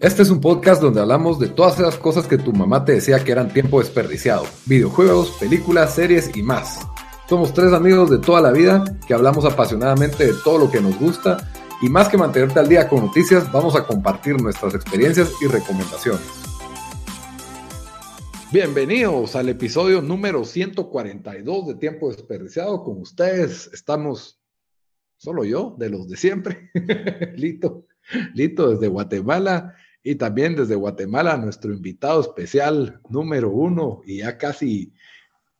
[0.00, 3.22] Este es un podcast donde hablamos de todas esas cosas que tu mamá te decía
[3.22, 4.46] que eran tiempo desperdiciado.
[4.64, 6.88] Videojuegos, películas, series y más.
[7.28, 10.98] Somos tres amigos de toda la vida que hablamos apasionadamente de todo lo que nos
[10.98, 15.48] gusta y más que mantenerte al día con noticias, vamos a compartir nuestras experiencias y
[15.48, 16.26] recomendaciones.
[18.50, 22.84] Bienvenidos al episodio número 142 de Tiempo Desperdiciado.
[22.84, 24.40] Con ustedes estamos
[25.18, 26.70] solo yo, de los de siempre,
[27.36, 27.84] Lito,
[28.32, 34.92] Lito desde Guatemala y también desde Guatemala nuestro invitado especial número uno y ya casi,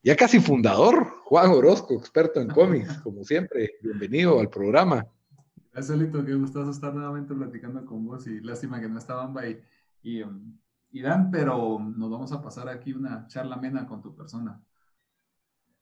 [0.03, 3.73] ya casi fundador, Juan Orozco, experto en cómics, como siempre.
[3.83, 5.07] Bienvenido al programa.
[5.73, 9.47] Gracias, Lito, qué gustoso estar nuevamente platicando con vos y lástima que no está Bamba
[9.47, 9.61] y,
[10.03, 10.59] y, um,
[10.91, 14.61] y Dan, pero nos vamos a pasar aquí una charla amena con tu persona.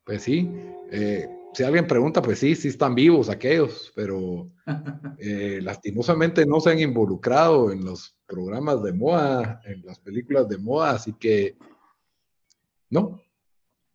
[0.05, 0.51] Pues sí,
[0.91, 4.51] eh, si alguien pregunta, pues sí, sí están vivos aquellos, pero
[5.19, 10.59] eh, lastimosamente no se han involucrado en los programas de moda, en las películas de
[10.59, 11.57] moda, así que
[12.91, 13.23] no,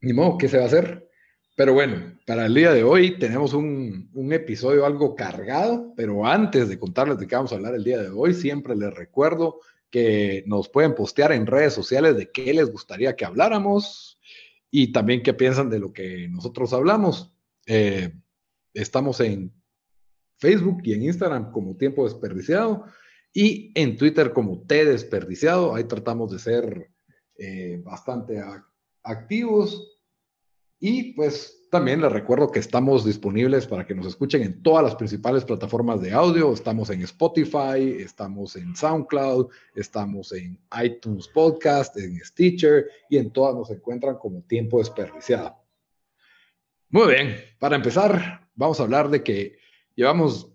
[0.02, 1.10] ni modo, ¿qué se va a hacer?
[1.56, 6.68] Pero bueno, para el día de hoy tenemos un, un, episodio algo cargado, pero antes
[6.68, 9.60] de contarles de qué vamos a hablar el día de hoy, siempre les recuerdo
[9.92, 14.20] que nos pueden postear en redes sociales de qué les gustaría que habláramos
[14.72, 17.32] y también qué piensan de lo que nosotros hablamos.
[17.68, 18.12] Eh,
[18.74, 19.54] estamos en
[20.38, 22.86] Facebook y en Instagram como Tiempo Desperdiciado
[23.34, 25.76] y en Twitter como T Desperdiciado.
[25.76, 26.92] Ahí tratamos de ser
[27.38, 28.42] eh, bastante
[29.02, 29.90] activos.
[30.80, 34.96] Y pues también les recuerdo que estamos disponibles para que nos escuchen en todas las
[34.96, 36.54] principales plataformas de audio.
[36.54, 43.56] Estamos en Spotify, estamos en SoundCloud, estamos en iTunes Podcast, en Stitcher y en todas
[43.56, 45.56] nos encuentran como Tiempo Desperdiciado.
[46.90, 49.58] Muy bien, para empezar, vamos a hablar de que
[49.96, 50.53] llevamos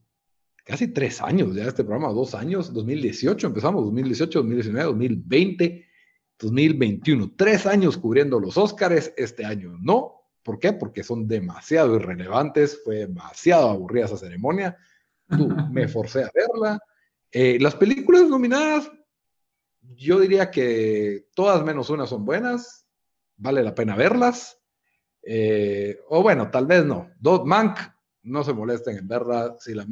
[0.69, 5.87] casi tres años ya este programa, dos años, 2018 empezamos, 2018, 2019, 2020,
[6.39, 10.27] 2021, tres años cubriendo los Óscares, este año no.
[10.43, 10.75] ¿Por qué?
[10.75, 14.77] Porque son demasiado irrelevantes, fue demasiado aburrida esa ceremonia,
[15.73, 16.79] me forcé a verla.
[17.33, 18.93] Eh, las películas nominadas,
[19.97, 22.87] yo diría que todas menos una son buenas,
[23.39, 24.61] vale la pena verlas.
[25.23, 27.11] Eh, o bueno, tal vez no.
[27.19, 27.79] Dot Mank,
[28.23, 29.57] no se molesten en verla.
[29.59, 29.87] Si la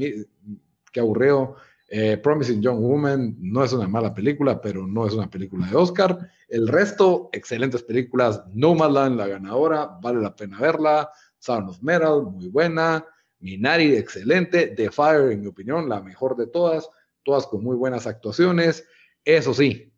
[0.96, 1.56] qué aburrido.
[1.88, 5.76] Eh, Promising Young Woman no es una mala película, pero no es una película de
[5.76, 6.30] Oscar.
[6.48, 8.42] El resto, excelentes películas.
[8.54, 11.10] Nomadland, la ganadora, vale la pena verla.
[11.38, 13.04] Sound of Metal, muy buena.
[13.40, 14.68] Minari, excelente.
[14.68, 16.88] The Fire, en mi opinión, la mejor de todas.
[17.22, 18.82] Todas con muy buenas actuaciones.
[19.22, 19.92] Eso sí,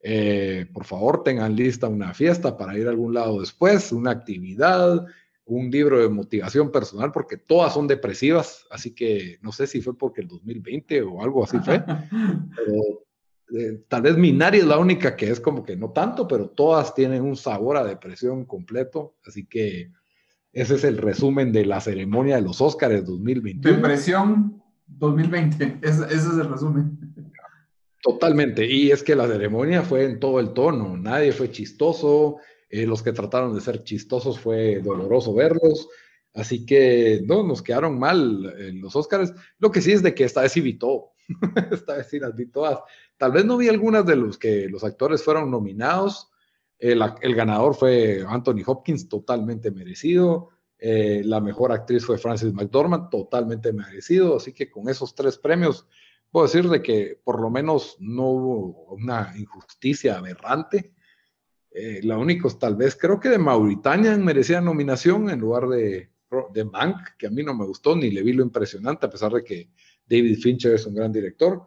[0.00, 5.04] eh, por favor, tengan lista una fiesta para ir a algún lado después, una actividad,
[5.48, 9.96] un libro de motivación personal, porque todas son depresivas, así que no sé si fue
[9.96, 11.82] porque el 2020 o algo así fue,
[12.56, 13.06] pero
[13.58, 16.94] eh, tal vez Minari es la única que es como que no tanto, pero todas
[16.94, 19.90] tienen un sabor a depresión completo, así que
[20.52, 23.76] ese es el resumen de la ceremonia de los Óscares 2021.
[23.76, 26.98] Depresión 2020, ese es el resumen.
[28.02, 32.36] Totalmente, y es que la ceremonia fue en todo el tono, nadie fue chistoso,
[32.68, 35.88] eh, los que trataron de ser chistosos fue doloroso verlos,
[36.34, 39.32] así que no, nos quedaron mal en los Óscares.
[39.58, 41.12] Lo que sí es de que esta vez sí vi todo,
[41.72, 42.80] esta vez sí las vi todas.
[43.16, 46.30] Tal vez no vi algunas de los que los actores fueron nominados,
[46.78, 50.50] el, el ganador fue Anthony Hopkins, totalmente merecido.
[50.78, 54.36] Eh, la mejor actriz fue Frances McDormand, totalmente merecido.
[54.36, 55.86] Así que con esos tres premios
[56.30, 60.94] puedo decir de que por lo menos no hubo una injusticia aberrante.
[61.70, 66.10] Eh, la única, tal vez, creo que de Mauritania merecía nominación en lugar de,
[66.52, 69.32] de Mank, que a mí no me gustó ni le vi lo impresionante, a pesar
[69.32, 69.70] de que
[70.06, 71.66] David Fincher es un gran director.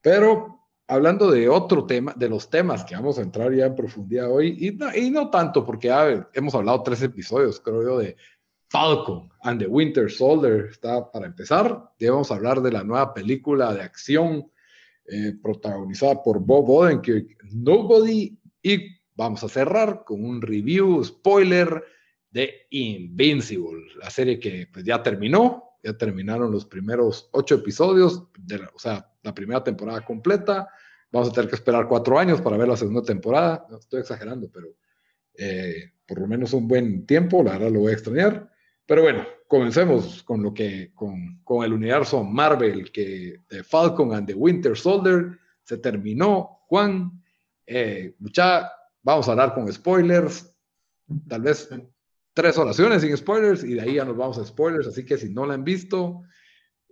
[0.00, 4.30] Pero hablando de otro tema, de los temas que vamos a entrar ya en profundidad
[4.30, 5.90] hoy, y no, tanto, porque
[6.32, 8.16] hemos hablado tres episodios, creo yo, de
[8.68, 11.90] Falcon and the Winter Soldier está para empezar.
[11.98, 14.50] Debemos hablar de la nueva película de acción
[15.06, 18.38] eh, protagonizada por Bob Odenkirk, Nobody.
[18.62, 21.84] Y vamos a cerrar con un review spoiler
[22.30, 25.76] de Invincible, la serie que pues, ya terminó.
[25.82, 30.68] ya terminaron los primeros ocho episodios, de la, o sea, la primera temporada completa.
[31.12, 33.66] Vamos a tener que esperar cuatro años para ver la segunda temporada.
[33.68, 34.68] No, estoy exagerando, pero
[35.34, 38.50] eh, por lo menos un buen tiempo, la verdad lo voy a extrañar.
[38.86, 44.26] Pero bueno, comencemos con lo que, con, con el universo Marvel, que de Falcon and
[44.26, 46.60] the Winter Soldier se terminó.
[46.68, 47.22] Juan,
[47.66, 48.70] eh, mucha,
[49.02, 50.54] vamos a hablar con spoilers,
[51.28, 51.68] tal vez
[52.32, 55.30] tres oraciones sin spoilers y de ahí ya nos vamos a spoilers, así que si
[55.30, 56.22] no la han visto,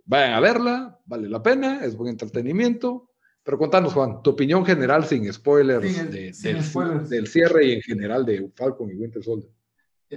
[0.05, 3.09] vayan a verla, vale la pena, es buen entretenimiento.
[3.43, 8.91] Pero contanos, Juan, tu opinión general sin spoilers, del, cierre y en general de Falcon
[8.91, 9.51] y Winter Soldier.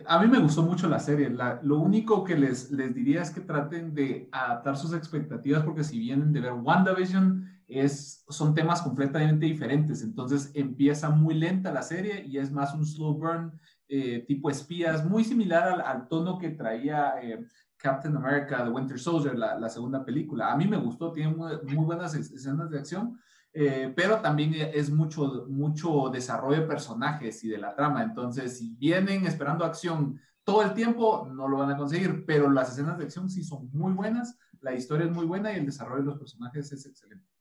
[0.06, 1.30] A mí me gustó mucho la serie.
[1.62, 5.98] lo único que les, les diría es que traten de adaptar sus expectativas porque si
[5.98, 10.02] vienen de ver WandaVision, es, son temas completamente diferentes.
[10.02, 15.04] Entonces empieza muy lenta la serie y es más un slow burn eh, tipo espías,
[15.04, 17.44] muy similar al, tono que traía eh,
[17.76, 20.50] Captain America, The Winter Soldier, la, segunda película.
[20.50, 23.18] A mí me gustó, tiene muy, buenas escenas de acción,
[23.52, 28.02] eh, pero también es mucho, mucho desarrollo de personajes y de la trama.
[28.02, 32.72] Entonces, si vienen esperando acción todo el tiempo, no lo van a conseguir, pero las
[32.72, 36.02] escenas de acción sí son muy buenas, la historia es muy buena y el desarrollo
[36.02, 37.31] de los personajes es excelente.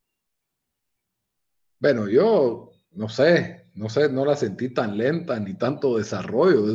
[1.81, 6.65] Bueno, yo no sé, no sé, no la sentí tan lenta ni tanto desarrollo.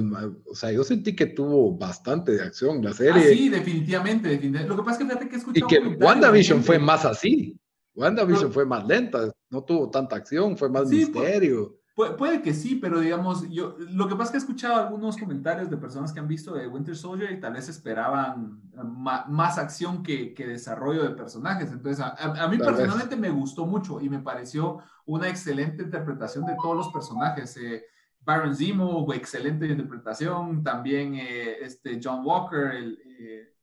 [0.50, 3.22] O sea, yo sentí que tuvo bastante de acción la serie.
[3.24, 7.04] Ah, sí, definitivamente, Lo que pasa es que fíjate que Y que WandaVision fue más
[7.04, 7.56] así.
[7.94, 11.78] WandaVision fue más lenta, no tuvo tanta acción, fue más misterio.
[11.96, 15.70] Puede, que sí, pero digamos, yo lo que pasa es que he escuchado algunos comentarios
[15.70, 20.34] de personas que han visto de Winter Soldier y tal vez esperaban más, acción que,
[20.36, 21.72] desarrollo de personajes.
[21.72, 26.76] Entonces, a, mí personalmente me gustó mucho y me pareció una excelente interpretación de todos
[26.76, 27.56] los personajes.
[27.56, 27.86] Eh,
[28.20, 30.62] Baron Zemo, excelente interpretación.
[30.62, 33.55] También eh, este John Walker, el, eh,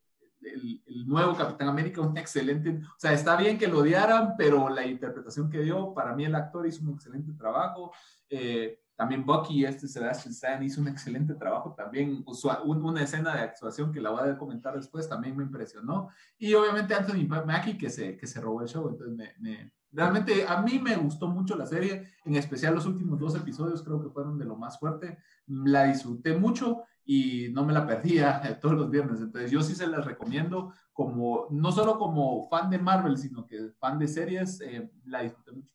[0.45, 2.69] el, nuevo Capitán América, un excelente.
[2.69, 6.35] O sea, está bien que lo odiaran, pero la interpretación que dio, para mí el
[6.35, 7.91] actor hizo un excelente trabajo.
[8.29, 12.23] Eh, también Bucky, este Sebastian Stan, hizo un excelente trabajo también.
[12.63, 16.09] una escena de actuación que la voy a comentar después también me impresionó.
[16.37, 18.87] Y obviamente Anthony Mackie que se, que se robó el show.
[18.89, 23.35] Entonces, me, realmente a mí me gustó mucho la serie, en especial los últimos dos
[23.35, 25.17] episodios, creo que fueron de lo más fuerte.
[25.47, 29.21] La disfruté mucho y no me la perdía todos los viernes.
[29.21, 33.71] Entonces, yo sí se las recomiendo, como no solo como fan de Marvel, sino que
[33.79, 35.69] fan de series, eh, la disfruté mucho.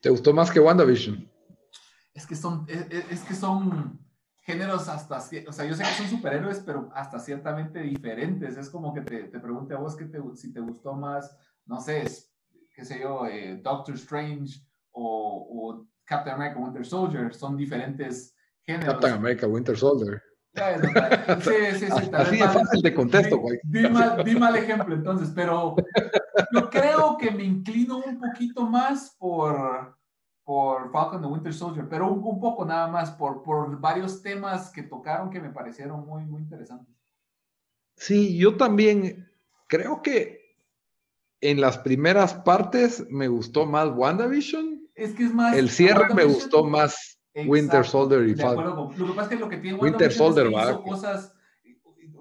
[0.00, 1.30] ¿Te gustó más que WandaVision?
[2.12, 3.98] Es que son, es, que son
[4.42, 8.56] géneros hasta, o sea, yo sé que son superhéroes, pero hasta ciertamente diferentes.
[8.56, 11.80] Es como que te, te pregunte a vos que te, si te gustó más, no
[11.80, 12.04] sé,
[12.74, 14.60] qué sé yo, eh, Doctor Strange
[14.92, 17.34] o, o, Captain America Winter Soldier.
[17.34, 18.94] Son diferentes géneros.
[18.94, 20.22] Captain America Winter Soldier.
[21.40, 22.10] sí, sí, sí.
[22.12, 23.58] Así es fácil de contesto, güey.
[23.64, 23.88] Di,
[24.38, 25.74] mal, ejemplo, entonces, pero
[26.52, 29.96] yo creo que me inclino un poquito más por,
[30.44, 34.70] por Falcon the Winter Soldier, pero un, un, poco nada más por, por varios temas
[34.70, 36.94] que tocaron que me parecieron muy, muy interesantes.
[37.96, 39.28] Sí, yo también
[39.66, 40.43] creo que
[41.44, 44.88] en las primeras partes me gustó más WandaVision.
[44.94, 45.54] Es que es más.
[45.54, 48.96] El cierre me gustó más Winter Soldier y Falcon.
[48.96, 51.34] Lo que pasa es que lo que tiene Winter Soldier hizo cosas,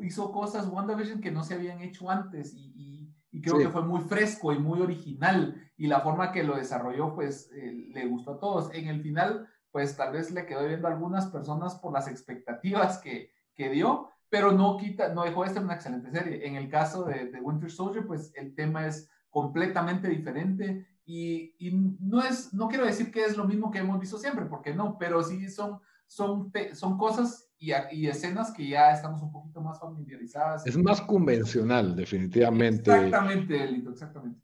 [0.02, 4.02] hizo cosas WandaVision que no se habían hecho antes y, y, creo que fue muy
[4.02, 8.40] fresco y muy original y la forma que lo desarrolló pues eh, le gustó a
[8.40, 8.74] todos.
[8.74, 12.98] En el final pues tal vez le quedó viendo a algunas personas por las expectativas
[13.00, 16.46] que, que dio, pero no quita, no dejó de ser una excelente serie.
[16.46, 21.54] En el caso de, de Winter Soldier pues el tema es completamente diferente y,
[22.00, 24.96] no, es, no quiero decir que es lo mismo que hemos visto siempre, porque no,
[24.98, 29.80] pero sí son, son, son cosas y, y, escenas que ya estamos un poquito más
[29.80, 30.66] familiarizadas.
[30.68, 32.92] Es más convencional, definitivamente.
[32.92, 34.40] Exactamente, Lito, exactamente.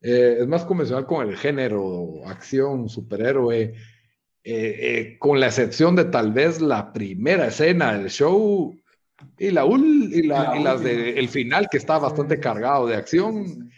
[0.00, 3.74] Eh, es más convencional con el género, acción, superhéroe, eh,
[4.44, 8.74] eh, con la excepción de tal vez la primera escena del show
[9.38, 13.70] y, la, y, la, y las del final, que está bastante cargado de acción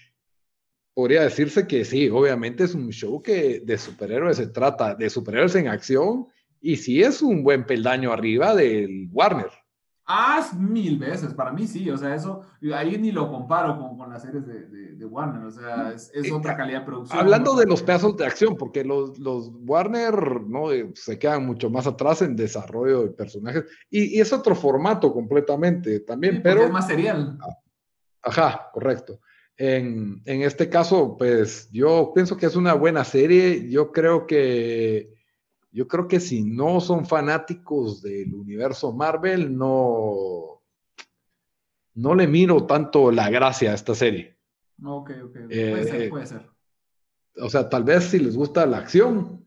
[0.96, 5.54] podría decirse que sí, obviamente es un show que de superhéroes se trata, de superhéroes
[5.56, 6.26] en acción,
[6.58, 9.50] y sí es un buen peldaño arriba del Warner.
[10.06, 12.40] Ah, mil veces, para mí sí, o sea, eso,
[12.74, 16.32] ahí ni lo comparo con, con las series de, de, Warner, o sea, es, es,
[16.32, 17.20] otra calidad de producción.
[17.20, 21.86] Hablando de los pedazos de acción, porque los, los Warner no se quedan mucho más
[21.86, 26.64] atrás en desarrollo de personajes, y, y es otro formato completamente también, pero...
[26.64, 27.36] Es material.
[28.22, 29.20] Ajá, correcto.
[29.58, 33.68] En, este caso, pues yo pienso que es una buena serie.
[33.68, 35.14] Yo creo que,
[35.72, 40.62] yo creo que si no son fanáticos del universo Marvel, no,
[41.94, 44.36] no le miro tanto la gracia a esta serie.
[44.84, 45.32] Ok, ok.
[45.32, 46.46] puede ser, eh, puede ser.
[47.38, 49.46] O sea, tal vez si les gusta la acción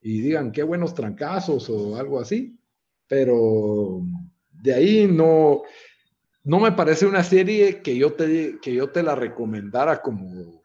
[0.00, 2.58] y digan qué buenos trancazos o algo así,
[3.06, 4.02] pero
[4.50, 5.62] de ahí no,
[6.44, 10.62] no me parece una serie que yo te, que yo te la recomendara como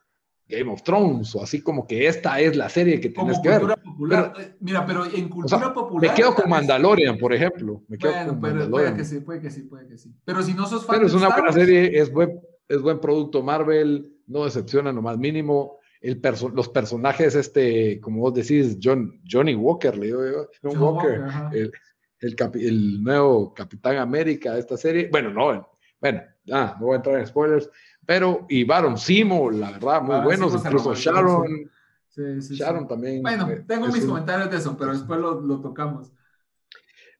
[0.47, 3.61] Game of Thrones o así como que esta es la serie que tienes que ver.
[3.83, 4.33] Popular.
[4.39, 6.09] Eh, mira, pero en cultura popular.
[6.09, 7.83] Me quedo con Mandalorian, por ejemplo.
[7.87, 10.13] Me quedo bueno, pero puede que sí, puede que sí, puede que sí.
[10.23, 13.43] Pero si no sos fan Pero es una buena serie, es buen, es buen producto
[13.43, 15.79] Marvel, no decepciona lo más mínimo.
[15.99, 16.21] El
[16.53, 21.71] los personajes, este, como vos decís, John, Johnny Walker, le digo yo, John, Walker, el,
[22.19, 25.09] el, el, nuevo Capitán América de esta serie.
[25.11, 25.69] Bueno, no,
[25.99, 26.21] bueno,
[26.51, 27.69] ah, no voy a entrar en spoilers,
[28.05, 31.69] pero y Baron Simo, la verdad, muy buenos, incluso Sharon.
[32.15, 33.21] Sharon también.
[33.21, 36.11] Bueno, eh, tengo mis comentarios de eso, pero después lo, lo, tocamos.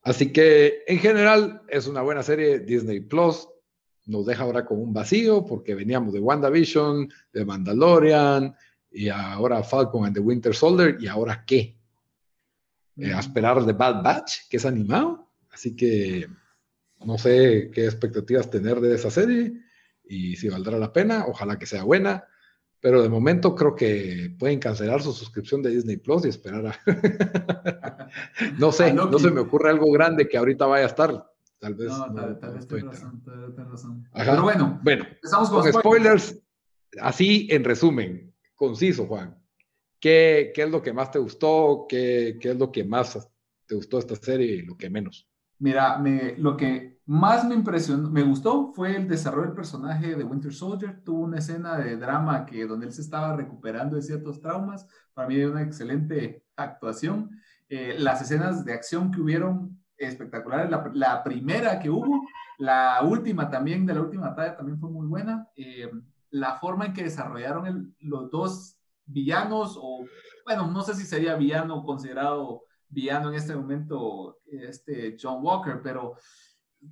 [0.02, 2.60] Así que en general es una buena serie.
[2.60, 3.48] Disney Plus
[4.06, 8.56] nos deja ahora con un vacío porque veníamos de WandaVision, de Mandalorian
[8.90, 10.98] y ahora Falcon and the Winter Soldier.
[11.00, 11.77] ¿Y ahora qué?
[12.98, 15.30] Eh, a esperar de Bad Batch, que es animado.
[15.52, 16.28] Así que
[17.06, 19.54] no sé qué expectativas tener de esa serie
[20.04, 21.26] y si valdrá la pena.
[21.28, 22.26] Ojalá que sea buena.
[22.80, 26.80] Pero de momento creo que pueden cancelar su suscripción de Disney Plus y esperar a...
[28.60, 31.26] no sé, no se me ocurre algo grande que ahorita vaya a estar.
[31.60, 31.90] Tal vez.
[31.90, 33.24] No, tal, vez razón,
[33.56, 34.08] razón.
[34.14, 36.40] Pero bueno, bueno empezamos con, spoilers.
[37.02, 39.37] Así en resumen, conciso, Juan.
[40.00, 41.86] ¿Qué, ¿Qué, es lo que más te gustó?
[41.88, 43.30] ¿Qué, ¿Qué, es lo que más
[43.66, 45.28] te gustó esta serie y lo que menos?
[45.60, 50.24] Mira, me, lo que más me impresionó, me gustó fue el desarrollo del personaje de
[50.24, 51.02] Winter Soldier.
[51.04, 54.88] Tuvo una escena de drama que donde él se estaba recuperando de ciertos traumas.
[55.14, 57.32] Para mí, una excelente actuación.
[57.70, 60.70] Eh, las escenas de acción que hubieron espectaculares.
[60.70, 62.28] La, la, primera que hubo,
[62.60, 65.48] la última también, de la última batalla, también fue muy buena.
[65.56, 65.90] Eh,
[66.30, 68.77] la forma en que desarrollaron los dos
[69.08, 70.06] villanos, o
[70.46, 76.16] bueno, no sé si sería villano considerado villano en este momento, este John Walker, pero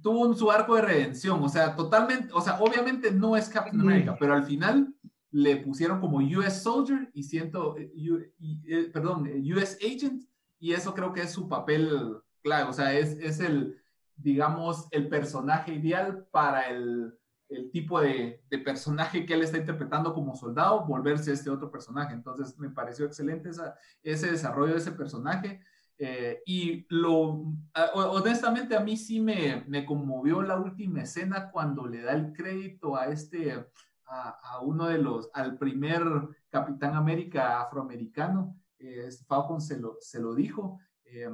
[0.02, 3.80] tuvo un, su arco de redención, o sea, totalmente, o sea, obviamente no es Captain
[3.80, 4.94] America, pero al final
[5.32, 7.92] le pusieron como US Soldier y siento, eh,
[8.68, 10.24] eh, perdón, US Agent,
[10.60, 13.82] y eso creo que es su papel claro, o sea, es, es el,
[14.16, 17.18] digamos, el personaje ideal para el,
[17.50, 22.14] el tipo de, personaje que él está interpretando como soldado, volverse este otro personaje.
[22.14, 23.50] Entonces, me pareció excelente
[24.04, 25.62] ese desarrollo de ese personaje.
[25.98, 27.46] Eh, y lo,
[27.94, 32.98] honestamente, a mí sí me, me, conmovió la última escena cuando le da el crédito
[32.98, 33.66] a este,
[34.08, 36.04] a, uno de los, al primer
[36.50, 38.58] Capitán América afroamericano.
[38.80, 40.80] Eh, Falcon se lo, se lo dijo.
[41.06, 41.30] Eh,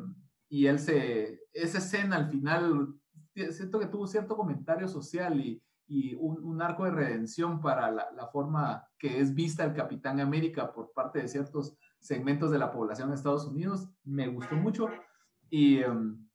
[0.49, 2.93] y él se, esa escena al final,
[3.33, 8.07] siento que tuvo cierto comentario social y, y un, un, arco de redención para la,
[8.15, 12.71] la, forma que es vista el Capitán América por parte de ciertos segmentos de la
[12.71, 13.89] población de Estados Unidos.
[14.05, 14.87] Me gustó mucho
[15.49, 16.25] y em,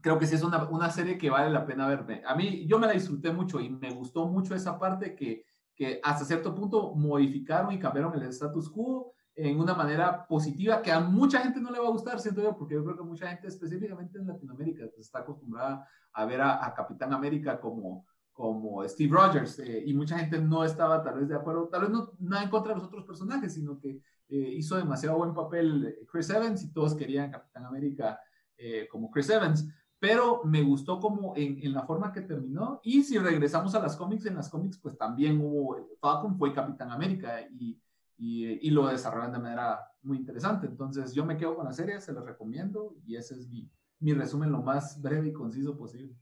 [0.00, 2.22] creo que sí es una, una, serie que vale la pena verme.
[2.26, 6.00] A mí, yo me la disfruté mucho y me gustó mucho esa parte que, que
[6.02, 11.00] hasta cierto punto modificaron y cambiaron el status quo en una manera positiva que a
[11.00, 13.48] mucha gente no le va a gustar, siento yo, porque yo creo que mucha gente,
[13.48, 19.58] específicamente en Latinoamérica, pues, está acostumbrada a ver a, Capitán América como, como Steve Rogers
[19.58, 22.50] eh, y mucha gente no estaba tal vez de acuerdo, tal vez no nada en
[22.50, 26.72] contra de los otros personajes, sino que eh, hizo demasiado buen papel Chris Evans y
[26.72, 28.18] todos querían Capitán América
[28.56, 29.68] eh, como Chris Evans.
[29.98, 32.80] Pero me gustó como en, en, la forma que terminó.
[32.82, 36.90] Y si regresamos a las cómics, en las cómics, pues también hubo, Falcon fue Capitán
[36.90, 37.80] América y
[38.24, 40.66] y, lo desarrollan de manera muy interesante.
[40.66, 44.12] Entonces yo me quedo con la serie, se la recomiendo y ese es mi, mi
[44.12, 46.14] resumen lo más breve y conciso posible.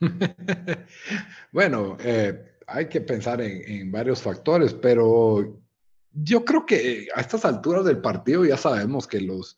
[1.52, 5.60] bueno, eh, hay que pensar en, en, varios factores, pero
[6.12, 9.56] yo creo que a estas alturas del partido ya sabemos que los,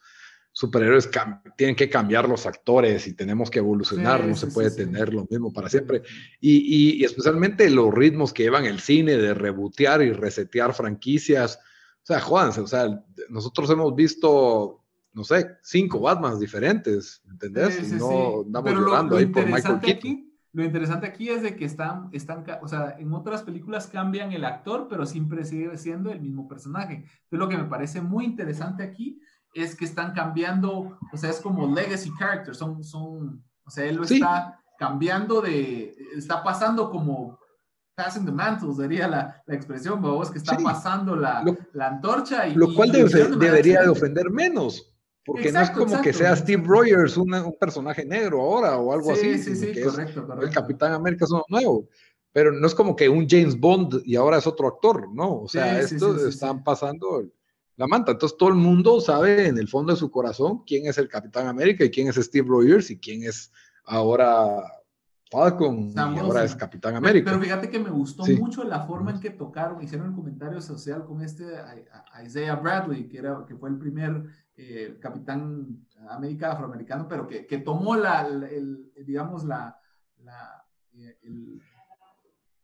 [0.59, 1.09] superhéroes
[1.57, 5.53] tienen que cambiar los actores y tenemos que evolucionar, no se puede tener lo mismo
[5.53, 6.03] para siempre.
[6.41, 11.61] Y, especialmente los ritmos que llevan el cine de rebotear y resetear franquicias.
[12.03, 17.93] O sea, Juan, o sea, nosotros hemos visto, no sé, cinco Batmans diferentes, ¿entendés?
[17.93, 20.28] no andamos llorando ahí por Michael Keaton.
[20.53, 24.45] Lo interesante aquí es de que están, están, o sea, en otras películas cambian el
[24.45, 26.95] actor, pero siempre sigue siendo el mismo personaje.
[26.95, 29.21] Entonces, lo que me parece muy interesante aquí
[29.53, 33.97] es que están cambiando, o sea, es como legacy characters, son, son, o sea, él
[33.97, 37.39] lo está cambiando de, está pasando como
[37.95, 42.47] passing the mantle, sería la, la expresión, vos, que está pasando la, la, antorcha.
[42.47, 44.95] Y, lo cual debería de ofender menos,
[45.29, 49.39] Porque no es como que sea Steve Rogers un personaje negro ahora o algo así.
[49.39, 50.47] Sí, sí, correcto, correcto.
[50.47, 51.87] El Capitán América es uno nuevo.
[52.33, 55.43] Pero no es como que un James Bond y ahora es otro actor, ¿no?
[55.43, 57.27] O sea, estos están pasando
[57.77, 58.13] la manta.
[58.13, 61.47] Entonces todo el mundo sabe en el fondo de su corazón quién es el Capitán
[61.47, 63.53] América y quién es Steve Rogers y quién es
[63.85, 64.63] ahora
[65.31, 67.31] Falcon y ahora es Capitán América.
[67.31, 71.05] Pero fíjate que me gustó mucho la forma en que tocaron, hicieron el comentario social
[71.05, 71.45] con este
[72.25, 74.25] Isaiah Bradley, que, era, que fue el primer
[74.61, 79.79] eh, Capitán América afroamericano, pero que, que tomó la, el, digamos, la,
[80.25, 81.17] la, eh,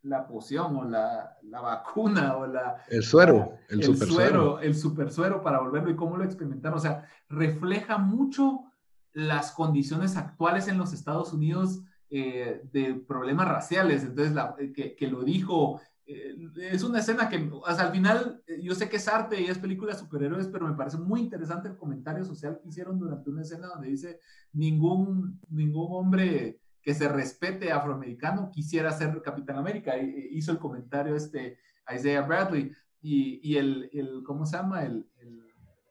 [0.03, 2.83] la poción o la, la, vacuna o la...
[2.89, 4.59] El suero, el, super suero.
[4.59, 6.79] El super suero para volverlo y cómo lo experimentaron.
[6.79, 8.65] O sea, refleja mucho
[9.13, 14.03] las condiciones actuales en los Estados Unidos eh, de problemas raciales.
[14.03, 18.75] Entonces, la, que, que, lo dijo, eh, es una escena que, sea, al final, yo
[18.75, 21.77] sé que es arte y es película de superhéroes, pero me parece muy interesante el
[21.77, 24.21] comentario social que hicieron durante una escena donde dice,
[24.53, 29.97] ningún, ningún hombre que se respete afroamericano quisiera ser Capitán América.
[29.99, 31.59] hizo el comentario este
[31.93, 34.85] Isaiah Bradley y, y el, el, ¿cómo se llama?
[34.85, 35.43] El, el,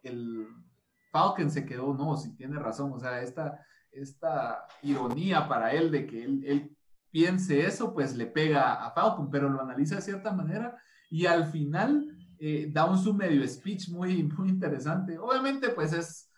[0.04, 0.48] el,
[1.12, 6.08] Falcon se quedó, no, si tiene razón, o sea, esta, esta ironía para él de
[6.08, 6.76] que él, él
[7.14, 10.76] piense eso, pues le pega a Falcon, pero lo analiza de cierta manera
[11.12, 15.20] y al final eh, da un su medio speech muy, muy interesante.
[15.20, 16.32] Obviamente, pues es,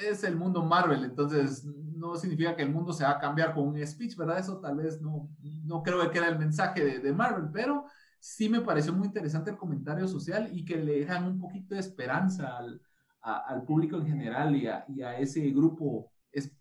[0.00, 3.68] es el mundo Marvel, entonces no significa que el mundo se va a cambiar con
[3.68, 4.40] un speech, ¿verdad?
[4.40, 5.30] Eso tal vez no,
[5.64, 7.84] no creo que era el mensaje de, Marvel, pero
[8.18, 11.80] sí me pareció muy interesante el comentario social y que le dejan un poquito de
[11.80, 12.82] esperanza al,
[13.20, 16.10] al público en general y a, y a ese grupo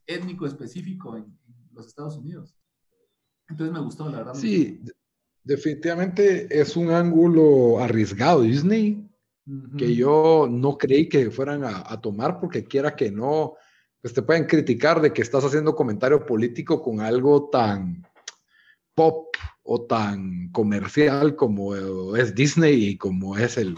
[0.06, 1.36] étnico específico en,
[1.72, 2.59] los Estados Unidos.
[3.50, 4.34] Entonces me gustó, la verdad.
[4.36, 4.82] Sí,
[5.44, 9.06] definitivamente es un ángulo arriesgado Disney,
[9.77, 13.56] que yo no creí que fueran a, a tomar porque quiera que no
[14.01, 18.06] pues te pueden criticar de que estás haciendo comentario político con algo tan
[18.96, 23.77] pop o tan comercial como es Disney y como es el,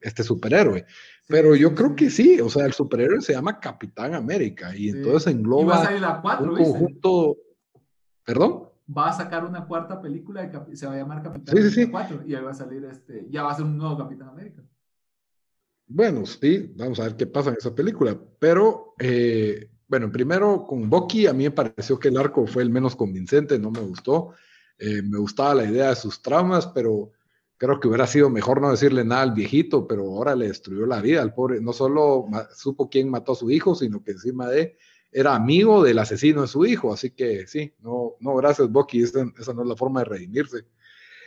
[0.00, 0.86] este superhéroe.
[1.28, 5.34] Pero yo creo que sí, o sea, el superhéroe se llama Capitán América y entonces
[5.34, 5.88] engloba
[6.40, 7.36] un conjunto.
[8.24, 8.65] ¿Perdón?
[8.88, 12.34] Va a sacar una cuarta película y se va a llamar Capitán América 4 y
[12.34, 14.62] ahí va a salir este, ya va a ser un nuevo Capitán América.
[15.88, 18.18] Bueno, sí, vamos a ver qué pasa en esa película.
[18.38, 22.70] Pero, eh, bueno, primero con Bucky, a mí me pareció que el arco fue el
[22.70, 24.32] menos convincente, no me gustó.
[24.78, 27.12] Eh, me gustaba la idea de sus traumas, pero
[27.56, 31.00] creo que hubiera sido mejor no decirle nada al viejito, pero ahora le destruyó la
[31.00, 31.60] vida al pobre.
[31.60, 34.76] No solo supo quién mató a su hijo, sino que encima de
[35.10, 36.92] era amigo del asesino de su hijo.
[36.92, 40.64] Así que sí, no, no gracias, Bucky, esa, no es la forma de redimirse.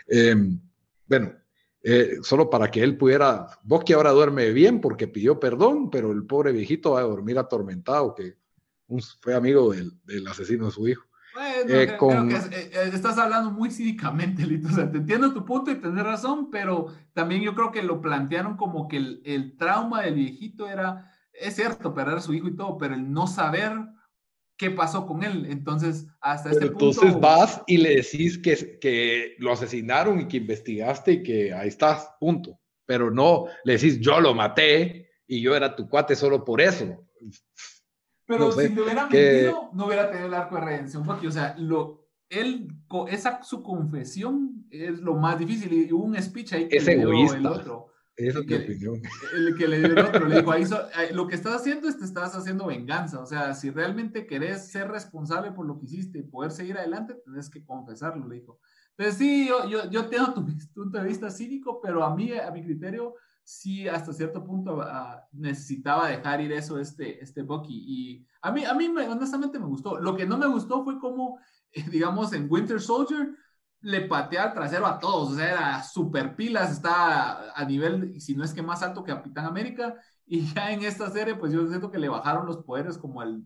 [0.07, 0.59] Em,
[1.07, 1.33] bueno,
[1.81, 6.25] eh, solo para que él pudiera, Bucky ahora duerme bien porque pidió perdón, pero el
[6.25, 8.35] pobre viejito va a dormir atormentado, que
[9.21, 11.03] fue amigo del, asesino de su hijo.
[11.39, 14.67] Eh, eh, estás hablando muy cínicamente, Lito.
[14.67, 18.01] O sea, te entiendo tu punto y tienes razón, pero también yo creo que lo
[18.01, 22.47] plantearon como que el, el trauma del viejito era, es cierto, perder a su hijo
[22.47, 23.73] y todo, pero el no saber
[24.57, 25.47] qué pasó con él.
[25.49, 26.89] Entonces, hasta este punto...
[26.89, 31.69] Entonces vas y le decís que, que lo asesinaron y que investigaste y que ahí
[31.69, 32.59] estás, punto.
[32.85, 37.07] Pero no le decís, yo lo maté y yo era tu cuate solo por eso.
[38.25, 41.55] Pero si le hubiera mentido, no hubiera tenido el arco de redención, porque, o sea,
[41.57, 42.67] lo, él,
[43.09, 45.73] esa, su confesión es lo más difícil.
[45.73, 47.37] Y hubo un speech ahí que es egoísta.
[47.37, 47.88] el otro.
[48.19, 49.01] Esa es mi opinión.
[49.33, 50.63] El que le dio el otro, le dijo, ahí
[50.99, 53.21] eh, lo que estás haciendo es te estás haciendo venganza.
[53.21, 57.15] O sea, si realmente querés ser responsable por lo que hiciste y poder seguir adelante,
[57.23, 58.59] tenés que confesarlo, le dijo.
[58.97, 62.51] Entonces, sí, yo, yo, yo tengo tu punto de vista cínico, pero a mí, a
[62.51, 67.83] mi criterio, sí, hasta cierto punto ah, necesitaba dejar ir eso este, este Bucky.
[67.87, 69.97] Y a mí, a mí honestamente me gustó.
[69.97, 71.39] Lo que no me gustó fue como,
[71.89, 73.33] digamos, en Winter Soldier,
[73.81, 78.43] le patea trasero a todos, o sea, era super pilas, está a nivel, si no
[78.43, 81.91] es que más alto que Capitán América, y ya en esta serie, pues yo siento
[81.91, 83.43] que le bajaron los poderes como al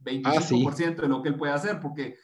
[0.00, 2.16] 25% de lo que él puede hacer, porque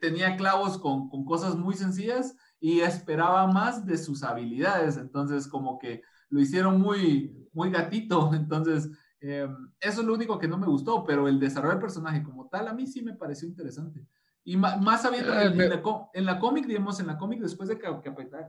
[0.00, 5.78] tenía clavos con, con, cosas muy sencillas y esperaba más de sus habilidades, entonces como
[5.78, 9.48] que lo hicieron muy, muy gatito, entonces eh,
[9.80, 12.68] eso es lo único que no me gustó, pero el desarrollo del personaje como tal
[12.68, 14.04] a mí sí me pareció interesante.
[14.44, 15.82] Y más, sabiendo, en, en, la,
[16.14, 17.86] en la cómic, digamos, en la cómic, después de que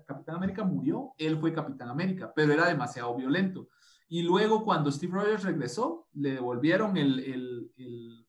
[0.07, 3.67] Capitán, América murió, él fue Capitán América, pero era demasiado violento.
[4.07, 8.27] Y luego, cuando Steve Rogers regresó, le devolvieron el, el, el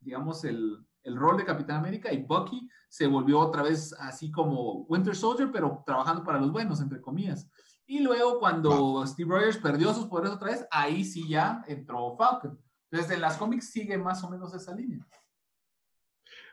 [0.00, 4.84] digamos, el, el, rol de Capitán América y Bucky se volvió otra vez así como
[4.84, 7.48] Winter Soldier, pero trabajando para los buenos, entre comillas.
[7.86, 12.60] Y luego, cuando Steve Rogers perdió sus poderes otra vez, ahí sí ya entró Falcon.
[12.90, 15.06] Desde las cómics sigue más o menos esa línea.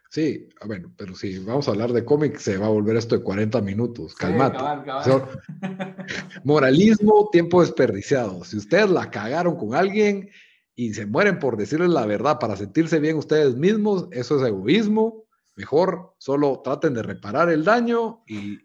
[0.09, 3.17] Sí, ah, bueno, pero si vamos a hablar de cómics, se va a volver esto
[3.17, 4.15] de 40 minutos.
[4.15, 4.57] Calmate.
[6.43, 8.43] moralismo, tiempo desperdiciado.
[8.43, 10.29] Si ustedes la cagaron con alguien
[10.75, 15.25] y se mueren por decirles la verdad para sentirse bien ustedes mismos, eso es egoísmo.
[15.55, 18.59] Mejor solo traten de reparar el daño y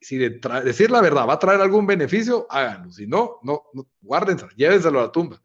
[0.00, 2.92] si decir la verdad va a traer algún beneficio, háganlo.
[2.92, 5.42] Si no, no, no guárdense, llévenselo a la tumba.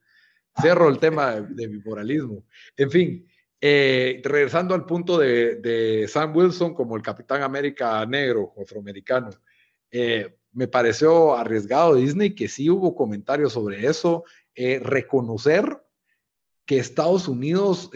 [0.59, 2.43] Cierro el tema de, mi moralismo.
[2.77, 3.27] En fin,
[3.63, 9.29] eh, regresando al punto de, Sam Wilson como el Capitán América negro, afroamericano,
[9.91, 14.23] eh, me pareció arriesgado Disney que sí hubo comentarios sobre eso,
[14.55, 15.77] eh, reconocer
[16.65, 17.91] que Estados Unidos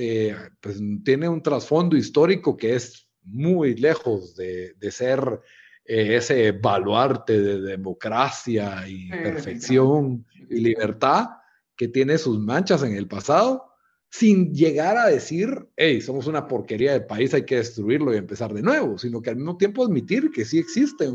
[0.60, 5.41] pues, tiene un trasfondo histórico que es muy lejos de, ser
[5.84, 11.30] ese baluarte de democracia y perfección y libertad
[11.75, 13.75] que tiene sus manchas en el pasado,
[14.10, 18.54] sin llegar a decir, hey, somos una porquería de país, hay que destruirlo y empezar
[18.54, 21.13] de nuevo, sino que al mismo tiempo admitir que sí existen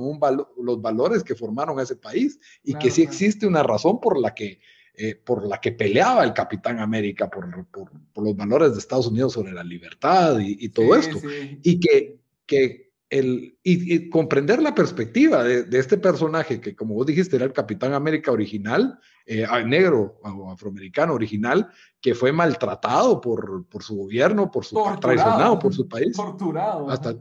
[0.58, 4.60] los valores que formaron ese país y que sí existe una razón por la que,
[4.94, 7.90] eh, por la que peleaba el Capitán América, por, por,
[8.22, 11.18] los valores de Estados Unidos sobre la libertad y, todo esto.
[11.62, 17.36] Y que, que el, y, comprender la perspectiva de, este personaje que, como vos dijiste,
[17.36, 21.68] era el Capitán América original, eh, negro o afroamericano original,
[22.00, 26.16] que fue maltratado por, por su gobierno, por su traicionado por su país.
[26.16, 26.88] Torturado.
[26.88, 27.16] Hasta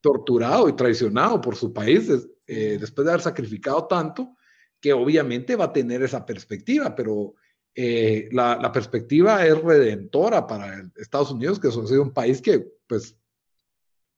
[0.00, 2.10] torturado y traicionado por su país
[2.46, 4.36] eh, después de haber sacrificado tanto,
[4.80, 7.34] que obviamente va a tener esa perspectiva, pero
[7.74, 13.16] eh, la, la, perspectiva es redentora para Estados Unidos, que es un país que pues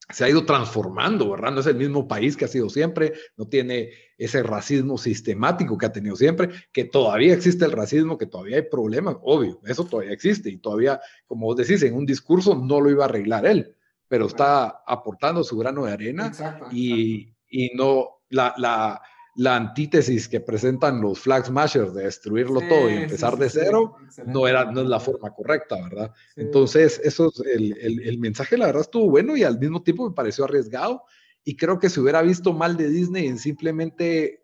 [0.09, 1.53] se ha ido transformando, ¿verdad?
[1.53, 5.87] No es el mismo país que ha sido siempre, no tiene ese racismo sistemático que
[5.87, 10.13] ha tenido siempre, que todavía existe el racismo, que todavía hay problemas, obvio, eso todavía
[10.13, 13.75] existe y todavía, como vos decís, en un discurso no lo iba a arreglar él,
[14.09, 16.33] pero está aportando su grano de arena
[16.71, 19.03] y, y, no, la, la,
[19.37, 23.97] la antítesis que presentan los flag smashers de destruirlo todo y empezar de cero,
[24.27, 26.13] no, era, no es la forma correcta, ¿verdad?
[26.37, 30.09] Entonces, eso es el, el, el, mensaje, la verdad, estuvo bueno y al mismo tiempo
[30.09, 31.05] me pareció arriesgado.
[31.45, 34.41] Y creo que se hubiera visto mal de Disney en simplemente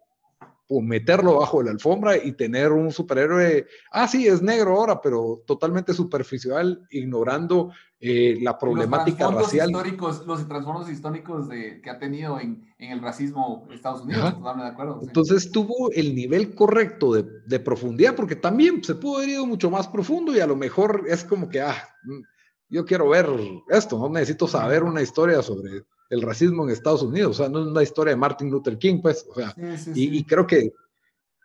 [0.68, 5.42] o meterlo bajo la alfombra y tener un superhéroe, ah, sí, es negro ahora, pero
[5.46, 9.70] totalmente superficial, ignorando eh, la problemática los racial.
[9.70, 14.64] Históricos, los trasfondos históricos de, que ha tenido en, en el racismo Estados Unidos, totalmente
[14.64, 15.00] de acuerdo.
[15.02, 19.70] Entonces tuvo el nivel correcto de, de, profundidad, porque también se pudo haber ido mucho
[19.70, 22.22] más profundo y a lo mejor es como que, ah, mm,
[22.70, 23.28] yo quiero ver
[23.68, 27.30] esto, no necesito saber una historia sobre el racismo en Estados Unidos.
[27.30, 29.26] O sea, no es una historia de Martin Luther King, pues.
[29.30, 29.54] O sea,
[29.94, 30.70] y, creo que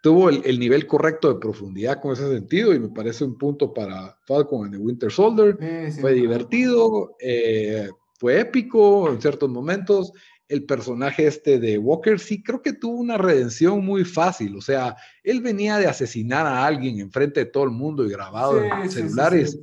[0.03, 4.17] tuvo el, nivel correcto de profundidad con ese sentido y me parece un punto para
[4.27, 5.57] Falcon and the Winter Soldier.
[6.01, 10.11] fue divertido, eh, fue épico en ciertos momentos.
[10.49, 14.57] El personaje este de Walker sí creo que tuvo una redención muy fácil.
[14.57, 18.61] O sea, él venía de asesinar a alguien enfrente de todo el mundo y grabado
[18.61, 19.57] en celulares.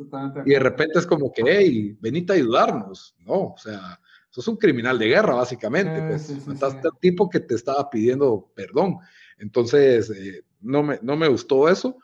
[0.47, 3.15] y de repente es como que, hey, venite a ayudarnos.
[3.19, 3.99] No, o sea,
[4.41, 6.01] es un criminal de guerra, básicamente.
[6.09, 8.99] pues, mataste al tipo que te estaba pidiendo perdón.
[9.39, 11.99] Entonces, eh, no, me, no me gustó eso.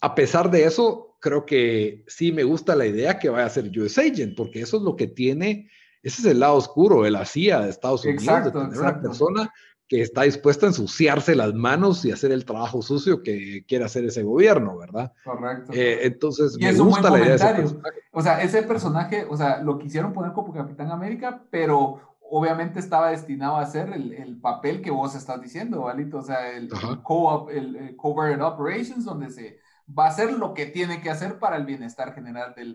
[0.00, 3.70] a pesar de eso, creo que sí me gusta la idea que vaya a ser
[3.78, 5.70] US Agent, porque eso es lo que tiene,
[6.02, 9.52] ese es el lado oscuro de la CIA de Estados Unidos, de tener una persona
[9.88, 14.04] que está dispuesta a ensuciarse las manos y hacer el trabajo sucio que quiere hacer
[14.04, 15.12] ese gobierno, ¿verdad?
[15.24, 15.72] Correcto.
[15.74, 18.00] Eh, entonces, me gusta la idea de ese personaje.
[18.12, 23.10] O sea, ese personaje, o sea, lo quisieron poner como Capitán América, pero obviamente estaba
[23.10, 26.18] destinado a hacer el, papel que vos estás diciendo, ¿valito?
[26.18, 26.68] O sea, el,
[27.02, 31.56] co el, Covert Operations, donde se va a hacer lo que tiene que hacer para
[31.56, 32.74] el bienestar general del,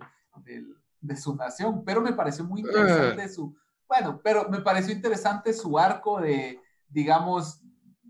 [1.02, 1.84] de su nación.
[1.84, 3.30] Pero me pareció muy interesante eh.
[3.30, 3.56] su,
[3.88, 6.59] bueno, pero me pareció interesante su arco de
[6.90, 7.62] digamos,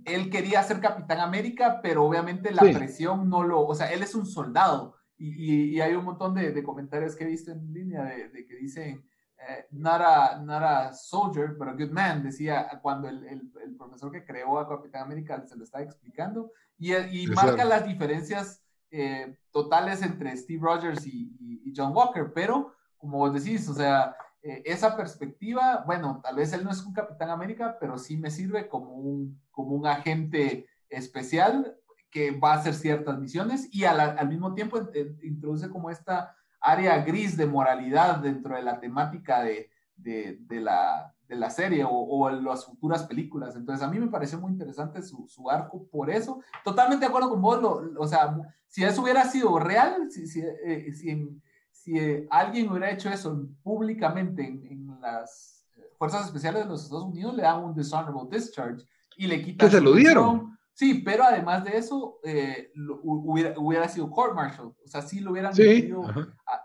[0.06, 4.16] él quería ser Capitán América, pero obviamente la presión no lo, o sea, él es
[4.16, 4.96] un soldado.
[5.18, 8.46] Y, y, hay un montón de, de, comentarios que he visto en línea de, de
[8.46, 9.06] que dicen,
[9.50, 13.76] eh, not, a, not, a, soldier, but a good man, decía cuando el, el, el,
[13.76, 18.64] profesor que creó a Capitán América se lo estaba explicando, y, y marca las diferencias
[18.92, 24.16] eh, totales entre Steve Rogers y, y, John Walker, pero como vos decís, o sea,
[24.42, 28.32] eh, esa perspectiva, bueno, tal vez él no es un Capitán América, pero sí me
[28.32, 31.76] sirve como un, como un agente especial
[32.10, 34.80] que va a hacer ciertas misiones y al, mismo tiempo
[35.22, 41.36] introduce como esta área gris de moralidad dentro de la temática de, de, la, de
[41.36, 43.56] la serie o, o, las futuras películas.
[43.56, 46.42] Entonces, a mí me pareció muy interesante su, su arco por eso.
[46.64, 47.60] Totalmente de acuerdo con vos,
[47.98, 51.42] o sea, si eso hubiera sido real, si, eh, si,
[51.84, 55.66] si eh, alguien hubiera hecho eso públicamente en, en, las
[55.98, 58.86] fuerzas especiales de los Estados Unidos, le dan un dishonorable discharge
[59.18, 59.68] y le quitan.
[59.68, 60.58] ¿Que se lo dieron?
[60.74, 62.72] Sí, pero además de eso, eh,
[63.04, 64.68] hubiera, hubiera, sido court martial.
[64.68, 65.92] O sea, sí lo hubieran sí,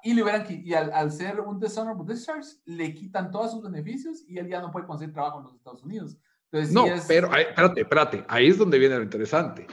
[0.05, 4.24] y le hubieran y al, al, ser un dishonorable discharge, le quitan todos sus beneficios
[4.29, 6.16] y él ya no puede conseguir trabajo en los Estados Unidos.
[6.53, 9.66] Entonces, no, pero espérate, espérate, ahí es donde viene lo interesante.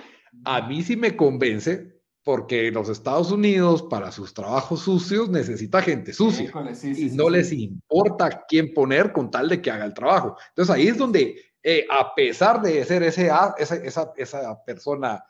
[0.44, 6.14] A mí sí me convence porque los Estados Unidos para sus trabajos sucios necesita gente
[6.14, 9.86] sucia Híjole, sí, sí, y no les importa quién poner con tal de que haga
[9.86, 10.38] el trabajo.
[10.50, 15.24] Entonces ahí es donde eh, a pesar de ser ese, esa, esa, esa persona